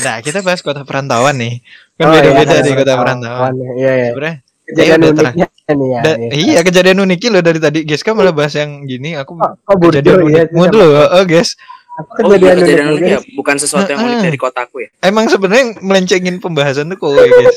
[0.00, 1.60] Nah, kita bahas kota perantauan nih.
[1.94, 3.52] Kan Oh, beda-beda iya, nih kota perantauan.
[3.74, 4.08] Iya iya.
[4.10, 6.00] Sebenarnya Kejadian udah uniknya nih ya.
[6.02, 6.30] da- nih.
[6.34, 7.78] iya kejadian uniknya loh dari tadi.
[7.82, 10.24] Guys, kan malah bahas yang gini aku Oh, oh kejadian ya.
[10.42, 11.54] unikmu tuh loh, oh, guys.
[11.96, 14.88] Apa Oh iya, kejadian kejadian unik unik ya, bukan sesuatu yang unik dari kotaku ya.
[15.00, 17.56] Emang sebenarnya yang melencengin pembahasan tuh kok, guys.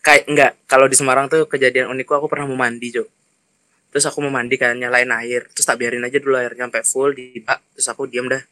[0.00, 3.06] Kayak enggak, kalau di Semarang tuh kejadian unikku aku pernah mau mandi, Cuk.
[3.92, 7.10] Terus aku mau mandi kan nyalain air, terus tak biarin aja dulu airnya sampai full
[7.12, 8.42] di bak, terus aku diam dah.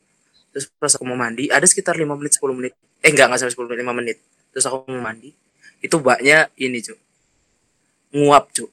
[0.55, 2.73] Terus pas aku mau mandi, ada sekitar 5 menit 10 menit.
[3.03, 4.17] Eh enggak, enggak sampai 10 menit, 5 menit.
[4.55, 5.35] Terus aku mau mandi.
[5.83, 6.99] Itu baknya ini, Cuk.
[8.15, 8.71] Nguap, Cuk.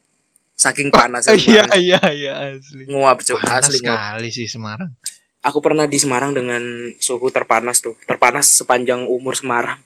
[0.53, 2.85] Saking panas Iya, iya, iya asli.
[2.85, 3.41] Nguap, Cuk.
[3.41, 3.97] Panas Asli nguap.
[3.97, 4.93] sekali sih Semarang.
[5.41, 6.61] Aku pernah di Semarang dengan
[7.01, 7.97] suhu terpanas tuh.
[8.05, 9.81] Terpanas sepanjang umur Semarang.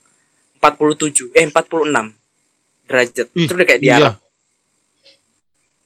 [0.59, 2.11] 47, eh 46
[2.91, 3.27] derajat.
[3.31, 3.95] Ih, itu udah kayak di iya.
[4.03, 4.15] Arab.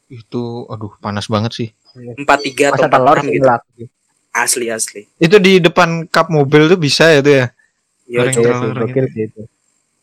[0.10, 1.69] Itu aduh panas banget sih.
[1.93, 3.30] 43 atau Masa telur 46
[3.78, 3.99] gitu.
[4.32, 5.04] Asli asli.
[5.18, 7.46] Itu di depan kap mobil tuh bisa ya tuh ya.
[8.06, 8.22] Yo.
[8.22, 9.42] Iya telur sih, gokil sih itu.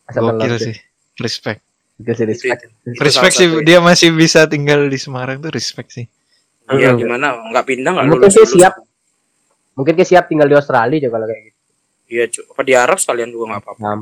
[0.07, 0.65] Gokil sih.
[0.71, 0.75] sih.
[1.17, 1.59] Respect.
[1.97, 2.59] Gokil sih respect.
[2.61, 2.69] itu.
[2.87, 3.63] Itu Respect sih satu.
[3.63, 6.05] dia masih bisa tinggal di Semarang tuh respect sih.
[6.67, 6.99] Iya Hmm.
[6.99, 7.27] gimana?
[7.41, 8.51] Enggak pindah enggak Mungkin lulus.
[8.51, 8.73] siap.
[9.73, 11.59] Mungkin dia siap tinggal di Australia juga kalau kayak gitu.
[12.07, 12.45] Iya, Cuk.
[12.51, 13.79] Apa di Arab sekalian juga enggak apa-apa.
[13.79, 13.97] Nah,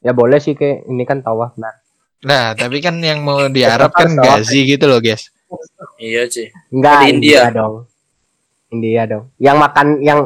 [0.00, 1.72] ya boleh sih kayak ini kan tawaf nah.
[2.20, 5.32] Nah, tapi kan yang mau di Ya, Arab kan gazi gitu loh, guys.
[5.96, 6.48] Iya, sih.
[6.68, 7.48] Enggak, Di India.
[7.48, 7.88] India dong.
[8.70, 9.30] India dong.
[9.36, 10.20] Yang makan yang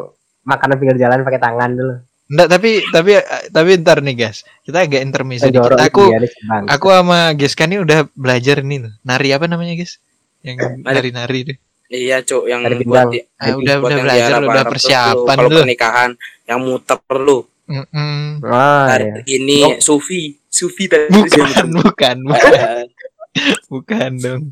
[0.45, 1.95] makanan pinggir jalan pakai tangan dulu.
[2.25, 3.11] Enggak, tapi tapi
[3.53, 4.49] tapi ntar nih, guys.
[4.65, 5.77] Kita agak intermezzo dikit.
[5.77, 6.33] Aku nih,
[6.73, 8.93] aku sama Geska nih udah belajar ini loh.
[9.05, 10.01] Nari apa namanya, guys?
[10.41, 11.59] Yang nari-nari deh.
[11.93, 15.37] Iya, Cuk, yang Dari buat di, Ah, udah buat udah belajar, udah persiapan.
[15.37, 16.11] Kalau pernikahan
[16.49, 17.45] yang muter perlu.
[17.65, 18.45] Mm-mm.
[18.45, 19.41] Ah, Tarik iya.
[19.41, 22.85] ini Sufi, Sufi tadi Bukan, bukan, bukan,
[23.73, 24.43] bukan dong.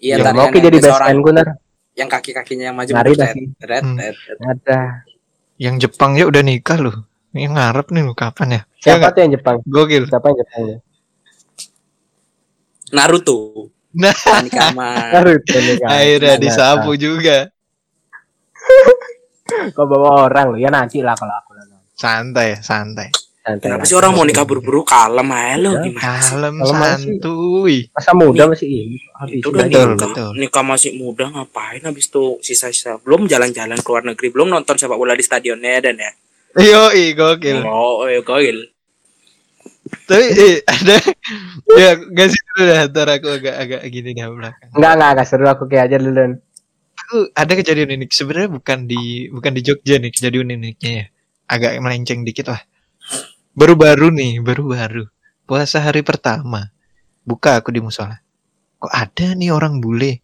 [0.00, 1.32] Iya, Ya, yang jadi ada best friend gue
[1.98, 3.96] yang kaki-kakinya yang maju Nari Hmm.
[4.00, 4.16] tet.
[4.40, 4.80] Ada.
[5.60, 6.96] Yang Jepang ya udah nikah loh.
[7.36, 8.60] Yang ngarep nih loh kapan ya?
[8.80, 9.56] Ya Siapa tuh yang Jepang?
[9.68, 10.04] Gokil.
[10.08, 10.78] Siapa yang Jepang ya?
[12.90, 13.68] Naruto.
[13.94, 14.88] Nah, Nikama.
[15.14, 15.88] Naruto kan.
[15.92, 17.52] akhirnya disapu juga.
[19.50, 20.56] Kok bawa orang lo?
[20.56, 21.66] Ya nanti lah kalau aku lah.
[21.94, 23.12] Santai, santai.
[23.50, 26.30] Santai Kenapa sih orang mau nikah buru-buru kalem aja lo Ya, gimana sih?
[26.30, 27.76] Kalem santuy.
[27.90, 28.98] Masa muda masih ini.
[29.18, 30.30] Habis Itu udah Betul, nikah, betul.
[30.38, 34.94] nikah masih muda ngapain habis itu sisa-sisa belum jalan-jalan ke luar negeri belum nonton sepak
[34.94, 36.12] bola di stadionnya dan ya
[36.50, 37.62] Yo, gokil.
[37.62, 38.70] oh eh, gokil
[40.06, 40.98] Tapi eh, ada
[41.78, 44.70] ya gak sih dulu dah ntar aku agak agak gini nih belakang.
[44.74, 46.14] Enggak, enggak, enggak seru aku kayak aja dulu.
[46.14, 46.32] Dan.
[47.00, 51.04] Aku ada kejadian unik sebenarnya bukan di bukan di Jogja nih kejadian uniknya ya.
[51.46, 52.60] Agak melenceng dikit lah.
[53.54, 55.06] Baru-baru nih, baru-baru.
[55.44, 56.70] Puasa hari pertama.
[57.26, 58.18] Buka aku di musola.
[58.80, 60.22] Kok ada nih orang bule?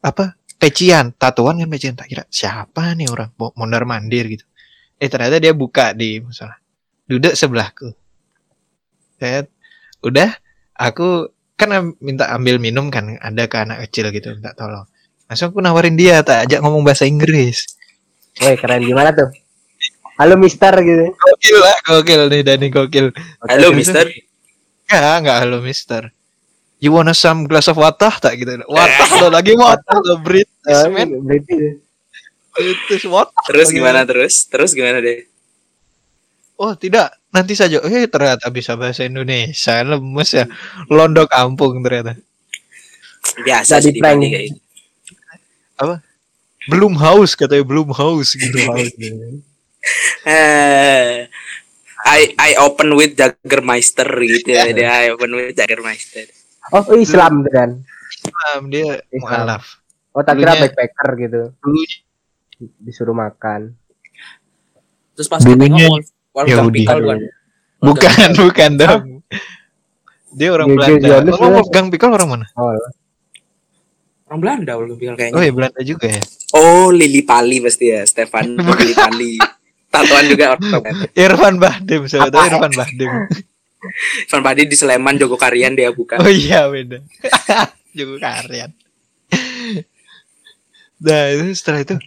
[0.00, 0.38] Apa?
[0.56, 4.46] Pecian, tatuan kan pecian tak kira siapa nih orang Mo- mondar mandir gitu.
[5.02, 6.54] Eh ternyata dia buka di musola.
[7.10, 7.90] Duduk sebelahku.
[9.18, 9.42] Saya
[10.06, 10.30] udah
[10.78, 14.82] aku kan minta ambil minum kan ada ke anak kecil gitu minta tolong
[15.30, 17.78] langsung aku nawarin dia tak ajak ngomong bahasa Inggris
[18.42, 19.28] Woi, keren gimana tuh?
[20.20, 21.16] Halo Mister gitu.
[21.16, 23.06] gokil lah gokil nih Dani gokil.
[23.48, 24.06] Halo mister.
[24.88, 26.02] Enggak enggak halo mister.
[26.82, 28.12] You wanna some glass of water?
[28.12, 28.60] Tak gitu.
[28.68, 31.80] Water lo lagi water lo British Eh, man British.
[33.08, 33.32] Water.
[33.48, 34.44] Terus gimana terus?
[34.46, 35.32] Terus gimana deh
[36.62, 37.18] oh tidak.
[37.34, 37.82] Nanti saja.
[37.82, 39.82] Eh ternyata bisa bahasa Indonesia.
[39.82, 40.46] Lemes ya.
[40.86, 42.14] Londo kampung ternyata.
[43.42, 44.22] Biasa di prank.
[44.22, 44.60] Gitu.
[46.70, 48.54] Belum haus katanya belum haus gitu.
[48.54, 48.92] eh
[52.02, 56.26] I I open with Jagermeister gitu ya dia I open with Jagermeister
[56.70, 57.82] Oh, oh, Islam kan.
[58.14, 61.40] Islam dia mualaf Oh, tak kira backpacker gitu.
[61.58, 61.98] dulunya
[62.78, 63.74] Disuruh makan.
[65.12, 66.78] terus pas ketemu Dulunya Wolf Wolfgang Yahudi.
[66.80, 67.18] Pikal bukan
[67.82, 69.02] Bukan, bukan dong.
[70.32, 71.08] Dia orang Belanda.
[71.34, 71.50] Oh, ya.
[71.50, 72.46] Wolfgang Pikal orang mana?
[72.54, 72.70] Oh,
[74.30, 76.22] orang Belanda Wolfgang Pikal kayaknya Oh ya Belanda juga ya.
[76.54, 79.32] Oh, Lili Pali pasti ya, Stefan Lili Pali.
[79.92, 80.82] Tatuan juga orang.
[81.12, 82.48] Irfan Bahdim, saya tahu Apa?
[82.48, 83.12] Irfan Bahdim.
[84.30, 86.22] Van Padi di Sleman, Jogokarian dia bukan.
[86.22, 87.02] Oh iya beda.
[87.98, 88.70] juga karyan.
[91.02, 91.98] Nah itu setelah itu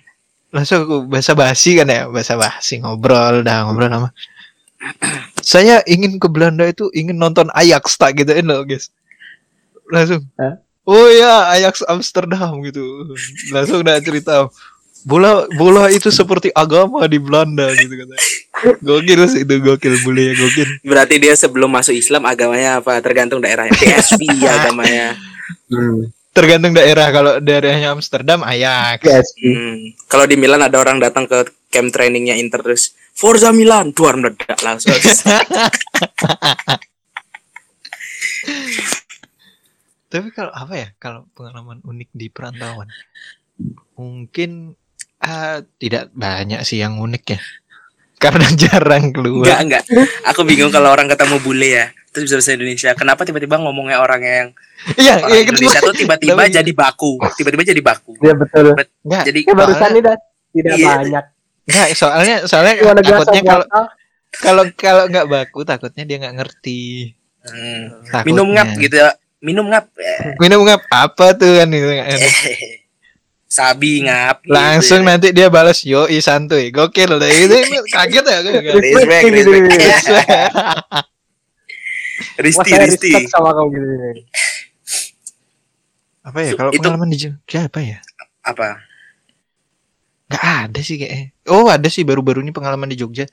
[0.56, 4.10] langsung aku bahasa basi kan ya bahasa basi ngobrol dah ngobrol sama
[5.44, 8.88] saya ingin ke Belanda itu ingin nonton Ajax tak gitu loh guys
[9.92, 10.56] langsung Hah?
[10.88, 13.12] oh ya Ajax Amsterdam gitu
[13.52, 14.48] langsung udah cerita
[15.06, 18.16] bola bola itu seperti agama di Belanda gitu kata
[18.82, 22.98] gokil sih itu gokil bule ya gokil Berarti dia sebelum masuk Islam agamanya apa?
[23.06, 23.78] Tergantung daerahnya.
[23.78, 25.14] PSV agamanya.
[25.70, 26.10] hmm.
[26.36, 29.30] tergantung daerah kalau daerahnya Amsterdam Ajax Yes.
[29.38, 29.94] Hmm.
[30.10, 34.60] Kalau di Milan ada orang datang ke camp trainingnya Inter terus Forza Milan, duar meledak
[34.60, 34.92] langsung.
[40.12, 40.92] Tapi kalau apa ya?
[41.00, 42.92] Kalau pengalaman unik di perantauan,
[43.96, 44.76] mungkin
[45.26, 47.40] ah, tidak banyak sih yang unik ya.
[48.24, 49.58] Karena jarang enggak, keluar.
[49.60, 49.84] enggak.
[50.26, 51.86] Aku bingung kalau orang ketemu bule ya.
[52.10, 52.90] Terus bisa bahasa Indonesia.
[52.96, 54.48] Kenapa tiba-tiba ngomongnya orang yang
[54.96, 57.18] Iya, orang iya Indonesia tuh tiba-tiba jadi baku.
[57.36, 58.16] Tiba-tiba jadi baku.
[58.22, 58.72] Ya betul.
[59.04, 60.16] Enggak, Jadi Ya barusan dah
[60.54, 60.88] tidak Iya.
[60.96, 61.26] banyak.
[61.66, 63.66] enggak, soalnya soalnya takutnya kalau
[64.32, 67.12] kalau kalau nggak baku takutnya dia nggak ngerti.
[67.44, 68.26] hmm, Takutnya.
[68.26, 69.10] minum ngap gitu ya.
[69.42, 69.86] Minum ngap.
[70.00, 72.54] Eh, Minum ngap apa tuh kan itu nggak ngerti.
[73.56, 74.44] Sabi ngap.
[74.44, 75.08] gitu Langsung ya.
[75.16, 76.76] nanti dia balas yo santuy.
[76.76, 78.54] Gokil deh itu ini kaget ya gue.
[78.76, 80.06] Respect, gitu, respect.
[82.36, 83.10] Risti, Risti.
[83.12, 83.86] respect sama kamu gitu.
[86.26, 88.00] apa ya kalau Itu- pengalaman di Jogja apa ya?
[88.42, 88.82] Apa?
[90.26, 91.32] Nggak ada sih kayaknya.
[91.48, 93.30] Oh ada sih baru-baru ini pengalaman di Jogja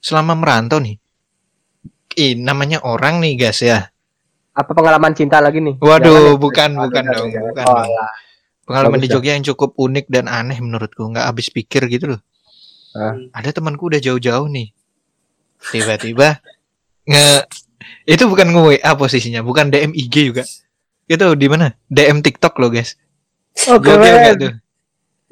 [0.00, 0.96] selama merantau nih.
[2.16, 3.92] Ih, namanya orang nih guys ya.
[4.50, 5.78] Apa pengalaman cinta lagi nih?
[5.78, 6.40] Waduh, Jangan ya.
[6.40, 7.90] bukan, bukan jangan, dong, bukan Oh, dong.
[8.70, 9.14] Pengalaman Bagus di ya.
[9.18, 11.02] Jogja yang cukup unik dan aneh menurutku.
[11.10, 12.20] Nggak habis pikir gitu loh.
[12.94, 13.18] Hah?
[13.34, 14.70] Ada temanku udah jauh-jauh nih.
[15.74, 16.38] Tiba-tiba
[17.02, 17.50] nge
[18.06, 20.46] itu bukan nge WA posisinya, bukan DM IG juga.
[21.10, 21.74] Itu di mana?
[21.90, 22.94] DM TikTok loh guys.
[23.66, 24.38] Oh, keren.
[24.38, 24.54] tuh?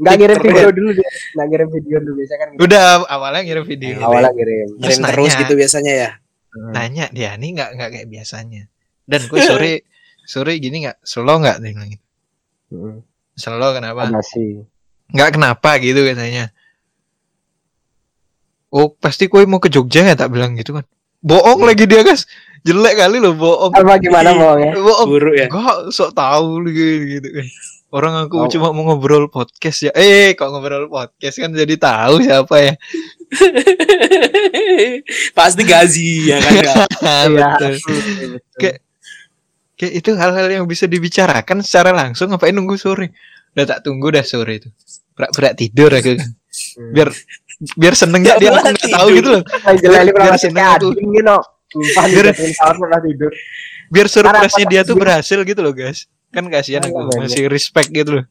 [0.02, 1.10] Nggak ngirim video dulu dia.
[1.38, 2.46] Nggak ngirim video dulu biasa kan.
[2.50, 2.60] gitu.
[2.66, 3.94] Udah awalnya ngirim video.
[4.02, 4.68] Awalnya ngirim.
[4.82, 5.40] Terus Kirim terus nanya.
[5.46, 6.10] gitu biasanya ya.
[6.58, 6.72] Hmm.
[6.74, 8.62] Nanya dia nih nggak nggak kayak biasanya.
[9.06, 9.72] Dan gue sore
[10.26, 12.06] sore gini nggak slow nggak dia bilang gitu.
[13.38, 13.54] Hmm.
[13.54, 14.02] Slow kenapa?
[14.08, 14.66] Masih.
[15.08, 16.52] nggak kenapa gitu katanya
[18.68, 20.84] oh pasti kue mau ke Jogja ya tak bilang gitu kan
[21.18, 22.28] bohong lagi dia guys
[22.60, 24.76] jelek kali loh bohong Apa gimana bohongnya?
[24.76, 25.46] bohong Buruk ya.
[25.46, 26.84] Enggak, sok tahu gitu,
[27.16, 27.46] gitu kan
[27.88, 28.52] Orang aku Oh.
[28.52, 29.92] cuma mau ngobrol podcast ya.
[29.96, 32.72] Eh, kok ngobrol podcast kan jadi tahu siapa ya.
[35.32, 36.76] Pasti gazi ya kan Gak?
[37.32, 37.48] Iya.
[38.60, 38.80] Kayak-
[39.78, 43.14] Kayak itu hal-hal yang bisa dibicarakan secara langsung ngapain nunggu sore.
[43.54, 44.68] Udah tak tunggu dah sore itu.
[45.14, 46.18] Berak-berak tidur aku.
[46.18, 46.90] Hmm.
[46.90, 47.08] Biar
[47.74, 49.42] biar seneng ya Nggak dia aku nggak tahu gitu loh.
[49.78, 50.88] Biar masih seneng aku.
[50.98, 51.06] nih,
[53.14, 53.36] Biar-.
[53.88, 56.10] Biar surprise-nya dia tuh berhasil gitu loh, guys.
[56.28, 57.18] Kan kasihan Iya, aku iya.
[57.24, 58.24] masih respect gitu loh.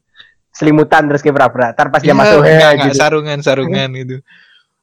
[0.54, 1.74] Selimutan terus kayak berak-berak.
[1.74, 2.96] Ntar pas dia Iya, masuk ya enggak, gitu.
[2.98, 4.16] sarungan-sarungan gitu.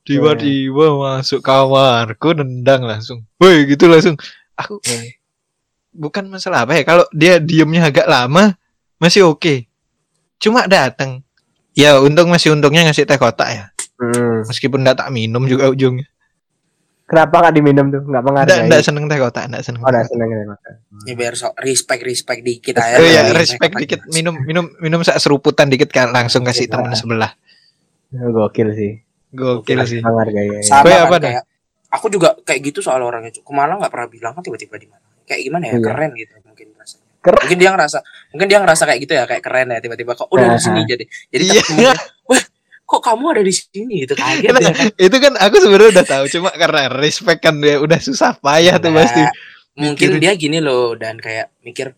[0.05, 3.26] Tiba-tiba masuk kamarku nendang langsung.
[3.41, 4.16] Woi, gitu langsung.
[4.55, 4.80] Aku
[5.96, 8.54] bukan masalah apa ya kalau dia diemnya agak lama
[8.98, 9.66] masih oke.
[10.38, 11.24] Cuma datang.
[11.72, 13.66] Ya untung masih untungnya ngasih teh kotak ya.
[13.96, 14.43] Hmm.
[14.43, 16.08] Meskipun enggak tak minum juga ujungnya.
[17.06, 18.02] Kenapa nggak diminum tuh?
[18.02, 18.64] Nggak Enggak menghargai.
[18.66, 19.82] enggak seneng teh kotak, enggak seneng.
[19.82, 20.74] Oh, nggak seneng ya makan.
[21.04, 22.96] Ya biar so, respect respect dikit aja.
[22.96, 26.72] Oh iya, Tapi respect dikit minum minum minum sak seruputan dikit kan langsung kasih Iya.
[26.74, 27.32] temen sebelah.
[28.12, 28.91] Gokil sih.
[29.32, 30.00] Gokil sih.
[30.00, 30.48] Menghargai.
[30.50, 30.60] ya.
[30.64, 31.30] Sama Gue kan, apa dah?
[31.30, 31.43] kayak,
[31.91, 33.43] aku juga kayak gitu soal orangnya Cuk.
[33.43, 35.84] Ke mana nggak pernah bilang kan tiba-tiba di mana kayak gimana ya Iya.
[35.84, 37.39] keren gitu mungkin rasanya Keren.
[37.41, 37.97] mungkin dia ngerasa
[38.30, 41.03] mungkin dia ngerasa kayak gitu ya kayak keren ya tiba-tiba kok udah di sini jadi
[41.28, 41.93] jadi Iya.
[42.23, 42.43] wah
[42.86, 46.05] kok kamu ada di sini gitu kaget Nah, ya kan itu kan aku sebenarnya udah
[46.07, 49.21] tahu cuma karena respect kan dia udah susah payah tuh Nah, pasti.
[49.76, 50.21] mungkin mikirin.
[50.21, 51.97] dia gini loh dan kayak mikir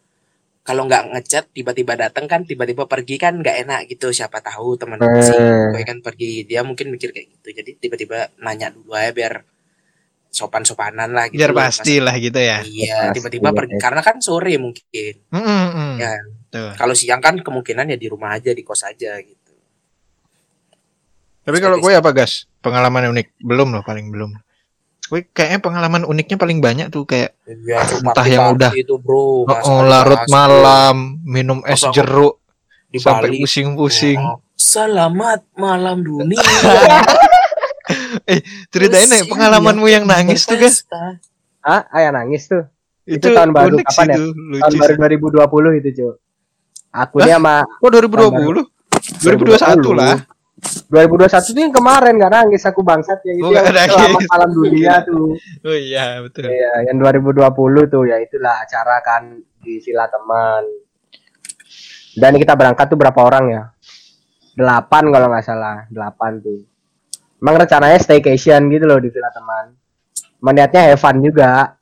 [0.64, 4.98] kalau nggak ngechat tiba-tiba datang kan tiba-tiba pergi kan nggak enak gitu siapa tahu teman
[4.98, 5.16] Hmm.
[5.18, 5.36] sih
[5.72, 9.34] gue kan pergi dia mungkin mikir kayak gitu jadi tiba-tiba nanya dulu aja biar
[10.38, 12.62] sopan-sopanan lah gitu Biar pasti lah gitu ya.
[12.62, 15.14] Iya, tiba-tiba pergi karena kan sore mungkin.
[15.34, 15.94] Mm, mm, mm.
[15.98, 16.14] Ya,
[16.78, 19.54] kalau siang kan kemungkinan ya di rumah aja, di kos aja gitu.
[21.42, 22.46] Tapi kalau gue apa gas?
[22.62, 24.38] Pengalaman unik belum loh paling belum.
[25.08, 27.34] Gue kayaknya pengalaman uniknya paling banyak tuh kayak
[27.64, 28.72] Ya, cuma Entah yang udah.
[28.76, 29.48] itu, Bro.
[29.48, 32.44] oh, oh, larut Mas, malam, minum es Masa jeruk
[32.92, 34.20] di sampai pusing-pusing.
[34.20, 36.44] Oh, Selamat malam dunia.
[38.74, 40.58] Ceritain nih pengalamanmu yang nangis tuh.
[40.60, 41.20] Pesta.
[41.64, 42.64] Ah, ayah nangis tuh.
[43.08, 44.18] Itu, tahun baru unik kapan sih ya?
[44.68, 45.76] Tahun baru sih.
[45.76, 46.16] 2020 itu, Cuk.
[46.92, 48.68] Aku ini sama Oh 2020?
[49.24, 50.18] 2021 lah.
[50.90, 54.50] 2021 tuh yang kemarin gak nangis aku bangsat ya itu Oh, yang nggak selamat malam
[54.58, 55.38] dunia tuh.
[55.62, 56.50] Oh iya betul.
[56.50, 60.64] Iya, yang 2020 tuh ya itulah acara kan di Villa Teman.
[62.18, 63.64] Dan kita berangkat tuh berapa orang ya?
[64.58, 66.66] Delapan kalau nggak salah, delapan tuh.
[67.38, 69.78] Emang rencananya staycation gitu loh di Villa Teman.
[70.42, 71.78] Meniatnya have fun juga.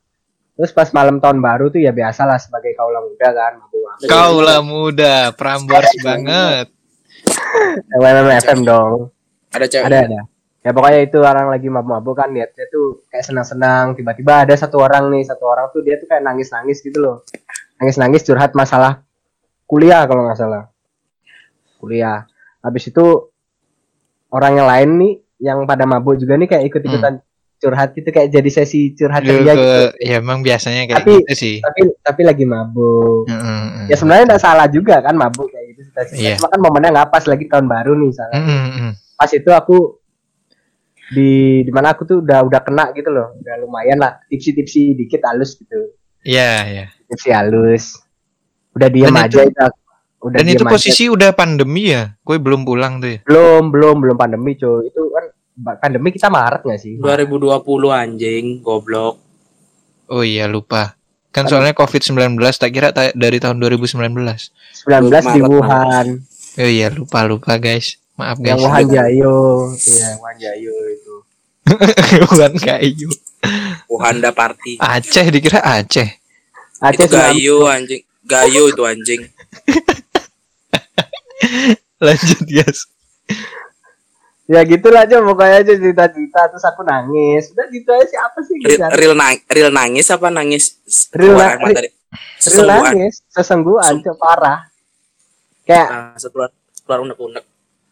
[0.56, 4.08] Terus pas malam tahun baru tuh ya biasalah sebagai kaula muda kan, mabuk-mabuk.
[4.08, 6.72] Kau lah muda, Prambors banget.
[7.92, 9.12] WMM dong.
[9.52, 9.84] Ada cewek.
[9.84, 10.20] Ada ada.
[10.64, 13.92] Ya pokoknya itu orang lagi mabuk-mabuk kan lihatnya tuh kayak senang-senang.
[14.00, 17.16] Tiba-tiba ada satu orang nih, satu orang tuh dia tuh kayak nangis-nangis gitu loh.
[17.76, 19.04] Nangis-nangis curhat masalah
[19.68, 20.72] kuliah kalau nggak salah.
[21.76, 22.24] Kuliah.
[22.64, 23.28] Habis itu
[24.32, 27.20] orang yang lain nih yang pada mabuk juga nih kayak ikut-ikutan
[27.56, 29.76] curhat gitu kayak jadi sesi curhat Lu dia ke- gitu.
[30.02, 31.56] ya emang biasanya kayak Tapi- gitu sih.
[31.58, 33.24] Tapi tapi lagi mabuk.
[33.26, 33.84] Heeh, heeh.
[33.86, 35.80] Ya sebenarnya nggak salah juga kan mabuk kayak gitu.
[35.86, 36.16] Cita-cita.
[36.18, 36.34] Iya.
[36.36, 38.36] Cuma kan momennya nggak pas lagi tahun baru nih misalnya.
[38.36, 38.92] Heeh, heeh.
[39.14, 39.76] pas itu aku
[41.08, 41.30] di
[41.62, 45.54] di mana aku tuh udah udah kena gitu loh udah lumayan lah tipsi-tipsi dikit halus
[45.54, 46.84] gitu Iya, iya.
[47.06, 48.02] tipsi halus
[48.74, 49.78] udah diem Dan aja itu- itu aku.
[50.20, 50.74] udah Dan itu diem aja.
[50.74, 52.10] posisi udah pandemi ya.
[52.18, 53.18] Gue belum pulang tuh ya.
[53.22, 55.00] belum belum belum pandemi cuy itu
[55.56, 59.16] pandemi kita Maret nggak sih 2020 anjing, goblok.
[60.06, 60.94] Oh iya lupa.
[61.32, 63.92] Kan soalnya COVID-19 tak kira ta- dari tahun 2019.
[63.92, 64.48] 19
[64.86, 66.06] di Maret, Wuhan
[66.56, 68.00] Oh iya lupa lupa guys.
[68.16, 68.64] Maaf yang guys.
[68.64, 69.36] Wuhan Jayo
[69.76, 71.14] iya Wuhan Jayo itu
[72.22, 73.10] Bukan kayu.
[73.90, 74.78] Wahanda Party.
[74.78, 76.08] Aceh dikira Aceh.
[76.78, 78.02] Aceh itu gayo anjing.
[78.22, 79.26] Gayo itu anjing.
[82.06, 82.86] Lanjut guys.
[84.46, 88.90] Ya gitulah aja pokoknya aja cerita-cerita terus aku nangis udah gitu aja siapa sih Real,
[88.92, 90.78] real, nang- real nangis apa nangis
[91.10, 91.92] Real keluar na- real
[92.38, 92.82] Sesungguhan.
[92.86, 94.58] nangis sesengguhan Cuk, parah
[95.62, 96.48] kayak Nah, setelah
[96.80, 97.44] keluar unek-unek.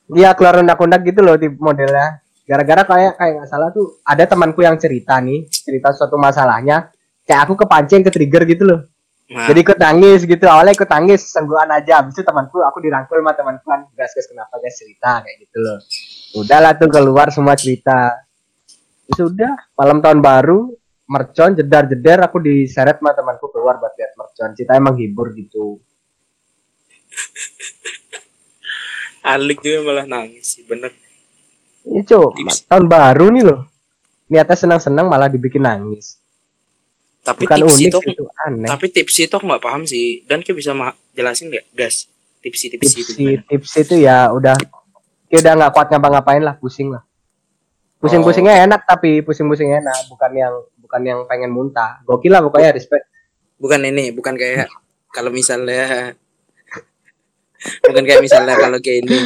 [0.07, 2.23] Iya keluar undak-undak gitu loh tipe modelnya.
[2.45, 6.95] Gara-gara kayak kayak nggak salah tuh ada temanku yang cerita nih cerita suatu masalahnya.
[7.25, 8.81] Kayak aku kepancing ke trigger gitu loh.
[9.27, 10.45] Nah, Jadi ikut nangis gitu.
[10.45, 11.99] Awalnya ikut nangis sengguhan aja.
[11.99, 13.81] Habis itu temanku aku dirangkul sama temanku kan.
[13.93, 15.79] Gas gas kenapa guys cerita kayak gitu loh.
[16.35, 18.19] Udahlah tuh keluar semua cerita.
[19.05, 20.75] Ya Sudah malam tahun baru
[21.05, 24.51] mercon jedar jedar aku diseret sama temanku keluar buat lihat mercon.
[24.53, 25.79] Cerita emang hibur gitu.
[29.25, 30.93] Alik juga malah nangis sih, bener.
[31.85, 32.69] Ini cuy, Tips.
[32.69, 33.61] tahun baru nih loh.
[34.29, 36.21] Niatnya senang-senang malah dibikin nangis.
[37.25, 38.69] Tapi Bukan tips unik itu itu aneh.
[38.69, 40.25] tapi tips itu aku nggak paham sih.
[40.29, 40.73] Dan kayak bisa
[41.13, 42.09] jelasin nggak, gas?
[42.45, 43.41] tipsi-tipsi itu tips gimana?
[43.49, 44.53] tips itu ya udah
[45.35, 47.03] ya udah nggak kuat ngapa-ngapain lah pusing lah
[47.99, 48.65] pusing-pusingnya Oh.
[48.65, 53.11] enak tapi pusing-pusingnya enak bukan yang bukan yang pengen muntah gokil lah pokoknya respect
[53.57, 54.71] bukan ini bukan kayak
[55.09, 56.15] kalau misalnya
[57.83, 59.19] bukan kayak misalnya kalau kayak ini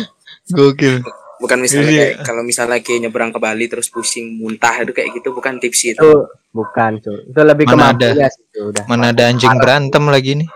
[0.48, 1.02] Gokil.
[1.38, 2.00] bukan misalnya Iya.
[2.00, 5.92] kayak kalau misalnya kayak nyebrang ke Bali terus pusing muntah itu kayak gitu bukan tipsi
[5.92, 6.11] itu itu
[6.50, 8.09] bukan cuy itu lebih ke Mana ada?
[8.30, 10.48] sih itu udah Mana ada anjing berantem lagi nih?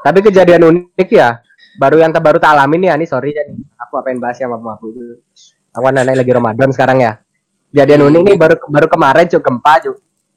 [0.00, 1.43] tapi kejadian unik ya
[1.78, 4.86] baru yang terbaru tak alamin ya nih sorry jadi aku apain bahas yang mampu mampu
[4.94, 5.02] itu
[5.74, 7.12] aku kan lagi Ramadan sekarang ya.
[7.74, 9.94] Kejadian unik nih baru baru kemarin cuy gempa cuy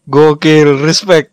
[0.07, 1.29] Gokil, respect.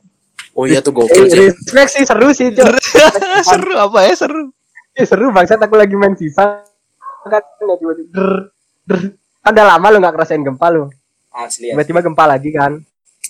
[0.53, 2.69] oh iya tuh Eh, gokil sih respect sih seru sih cuy
[3.49, 4.53] seru apa ya seru?
[4.93, 6.61] Eh, seru bangsat aku lagi main FIFA.
[7.25, 8.13] Kan ya tiba-tiba
[8.85, 9.01] der.
[9.41, 10.93] kan lama lu nggak ngerasain gempa lu.
[11.33, 12.77] Asli ya tiba-tiba gempa lagi kan.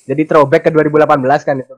[0.05, 1.75] Jadi throwback ke 2018 kan itu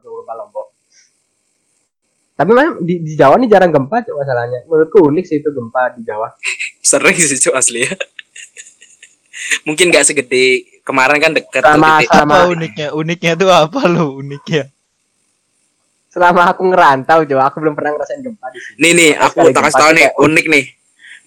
[2.37, 4.61] tapi memang di, di Jawa nih jarang gempa cuma masalahnya.
[4.68, 6.28] Menurutku unik sih itu gempa di Jawa.
[6.84, 7.93] Sering sih Cuk, asli ya.
[9.66, 10.78] Mungkin nggak segede.
[10.84, 12.12] Kemarin kan deket tuh Sama- gede.
[12.12, 12.89] sama- Apa uniknya?
[12.95, 14.68] Uniknya tuh apa lo uniknya?
[16.07, 18.76] selama aku ngerantau Jawa aku belum pernah ngerasain gempa di sini.
[18.80, 20.64] Nih nih aku tak kasih tuh nih kayak unik nih.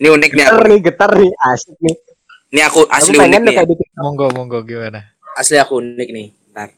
[0.01, 0.49] Ini unik nih aku.
[0.49, 1.95] getar nih getar nih asik nih.
[2.49, 3.55] Ini aku aku asli unik pengen nih.
[3.61, 3.63] ya.
[4.01, 5.13] Monggo monggo gimana?
[5.37, 6.69] asli aku unik nih ntar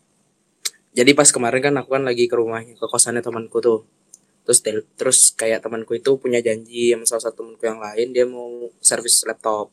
[0.92, 3.88] jadi pas kemarin kan aku kan lagi ke rumahnya ke kosannya temanku tuh
[4.42, 8.26] terus tel- terus kayak temanku itu punya janji sama salah satu temanku yang lain dia
[8.26, 9.70] mau servis laptop.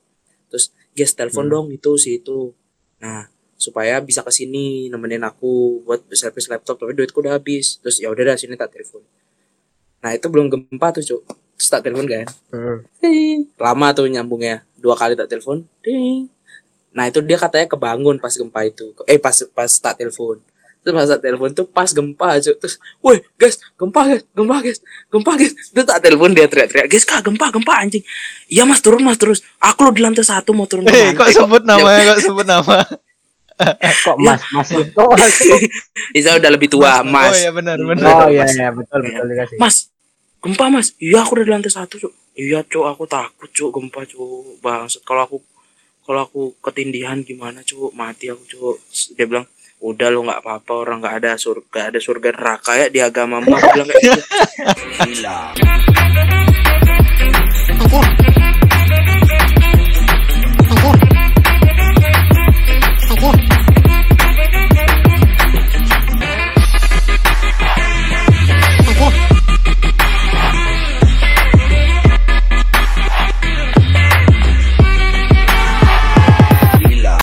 [0.49, 1.53] Terus guys telepon Hmm.
[1.53, 2.53] dong itu si itu.
[2.99, 7.79] Nah supaya bisa ke sini nemenin aku buat servis laptop tapi duitku udah habis.
[7.79, 9.01] Terus ya udah dah sini tak telepon.
[9.99, 11.23] Nah itu belum gempa tuh cuk.
[11.57, 12.27] Terus tak telepon kan?
[12.49, 12.79] Hmm.
[12.99, 13.51] Ding.
[13.57, 14.63] lama tuh nyambungnya.
[14.75, 16.29] Dua kali tak telepon ding
[16.89, 18.91] nah itu dia katanya kebangun pas gempa itu.
[19.05, 20.41] Eh pas pas tak telepon
[20.79, 24.79] terus pas tak telepon tuh pas gempa aja terus woi guys gempa guys gempa guys
[25.11, 28.05] gempa guys terus tak telepon dia teriak-teriak guys kak gempa gempa anjing
[28.47, 31.29] iya mas turun mas terus aku lo di lantai satu mau turun ke Eh, kok
[31.29, 32.15] sebut namanya?
[32.15, 32.79] Kok sebut nama?
[34.07, 35.35] kok mas mas kok mas
[36.15, 38.07] Isa udah lebih tua mas Oh iya benar benar.
[38.07, 39.91] oh iya iya betul betul juga sih Mas,
[40.39, 40.95] gempa mas?
[40.97, 42.13] Iya aku udah di lantai satu cuk.
[42.33, 44.63] Iya cuk, aku takut cuk gempa cuk.
[44.63, 45.37] Bangsat kalau aku
[46.07, 47.91] kalau aku ketindihan gimana cuk?
[47.93, 48.77] Mati aku cuk.
[49.19, 52.99] Dia bilang udah lo nggak apa-apa orang nggak ada surga ada surga neraka ya di
[52.99, 54.23] agamamu aku bilang kayak gitu.
[57.79, 58.28] Aku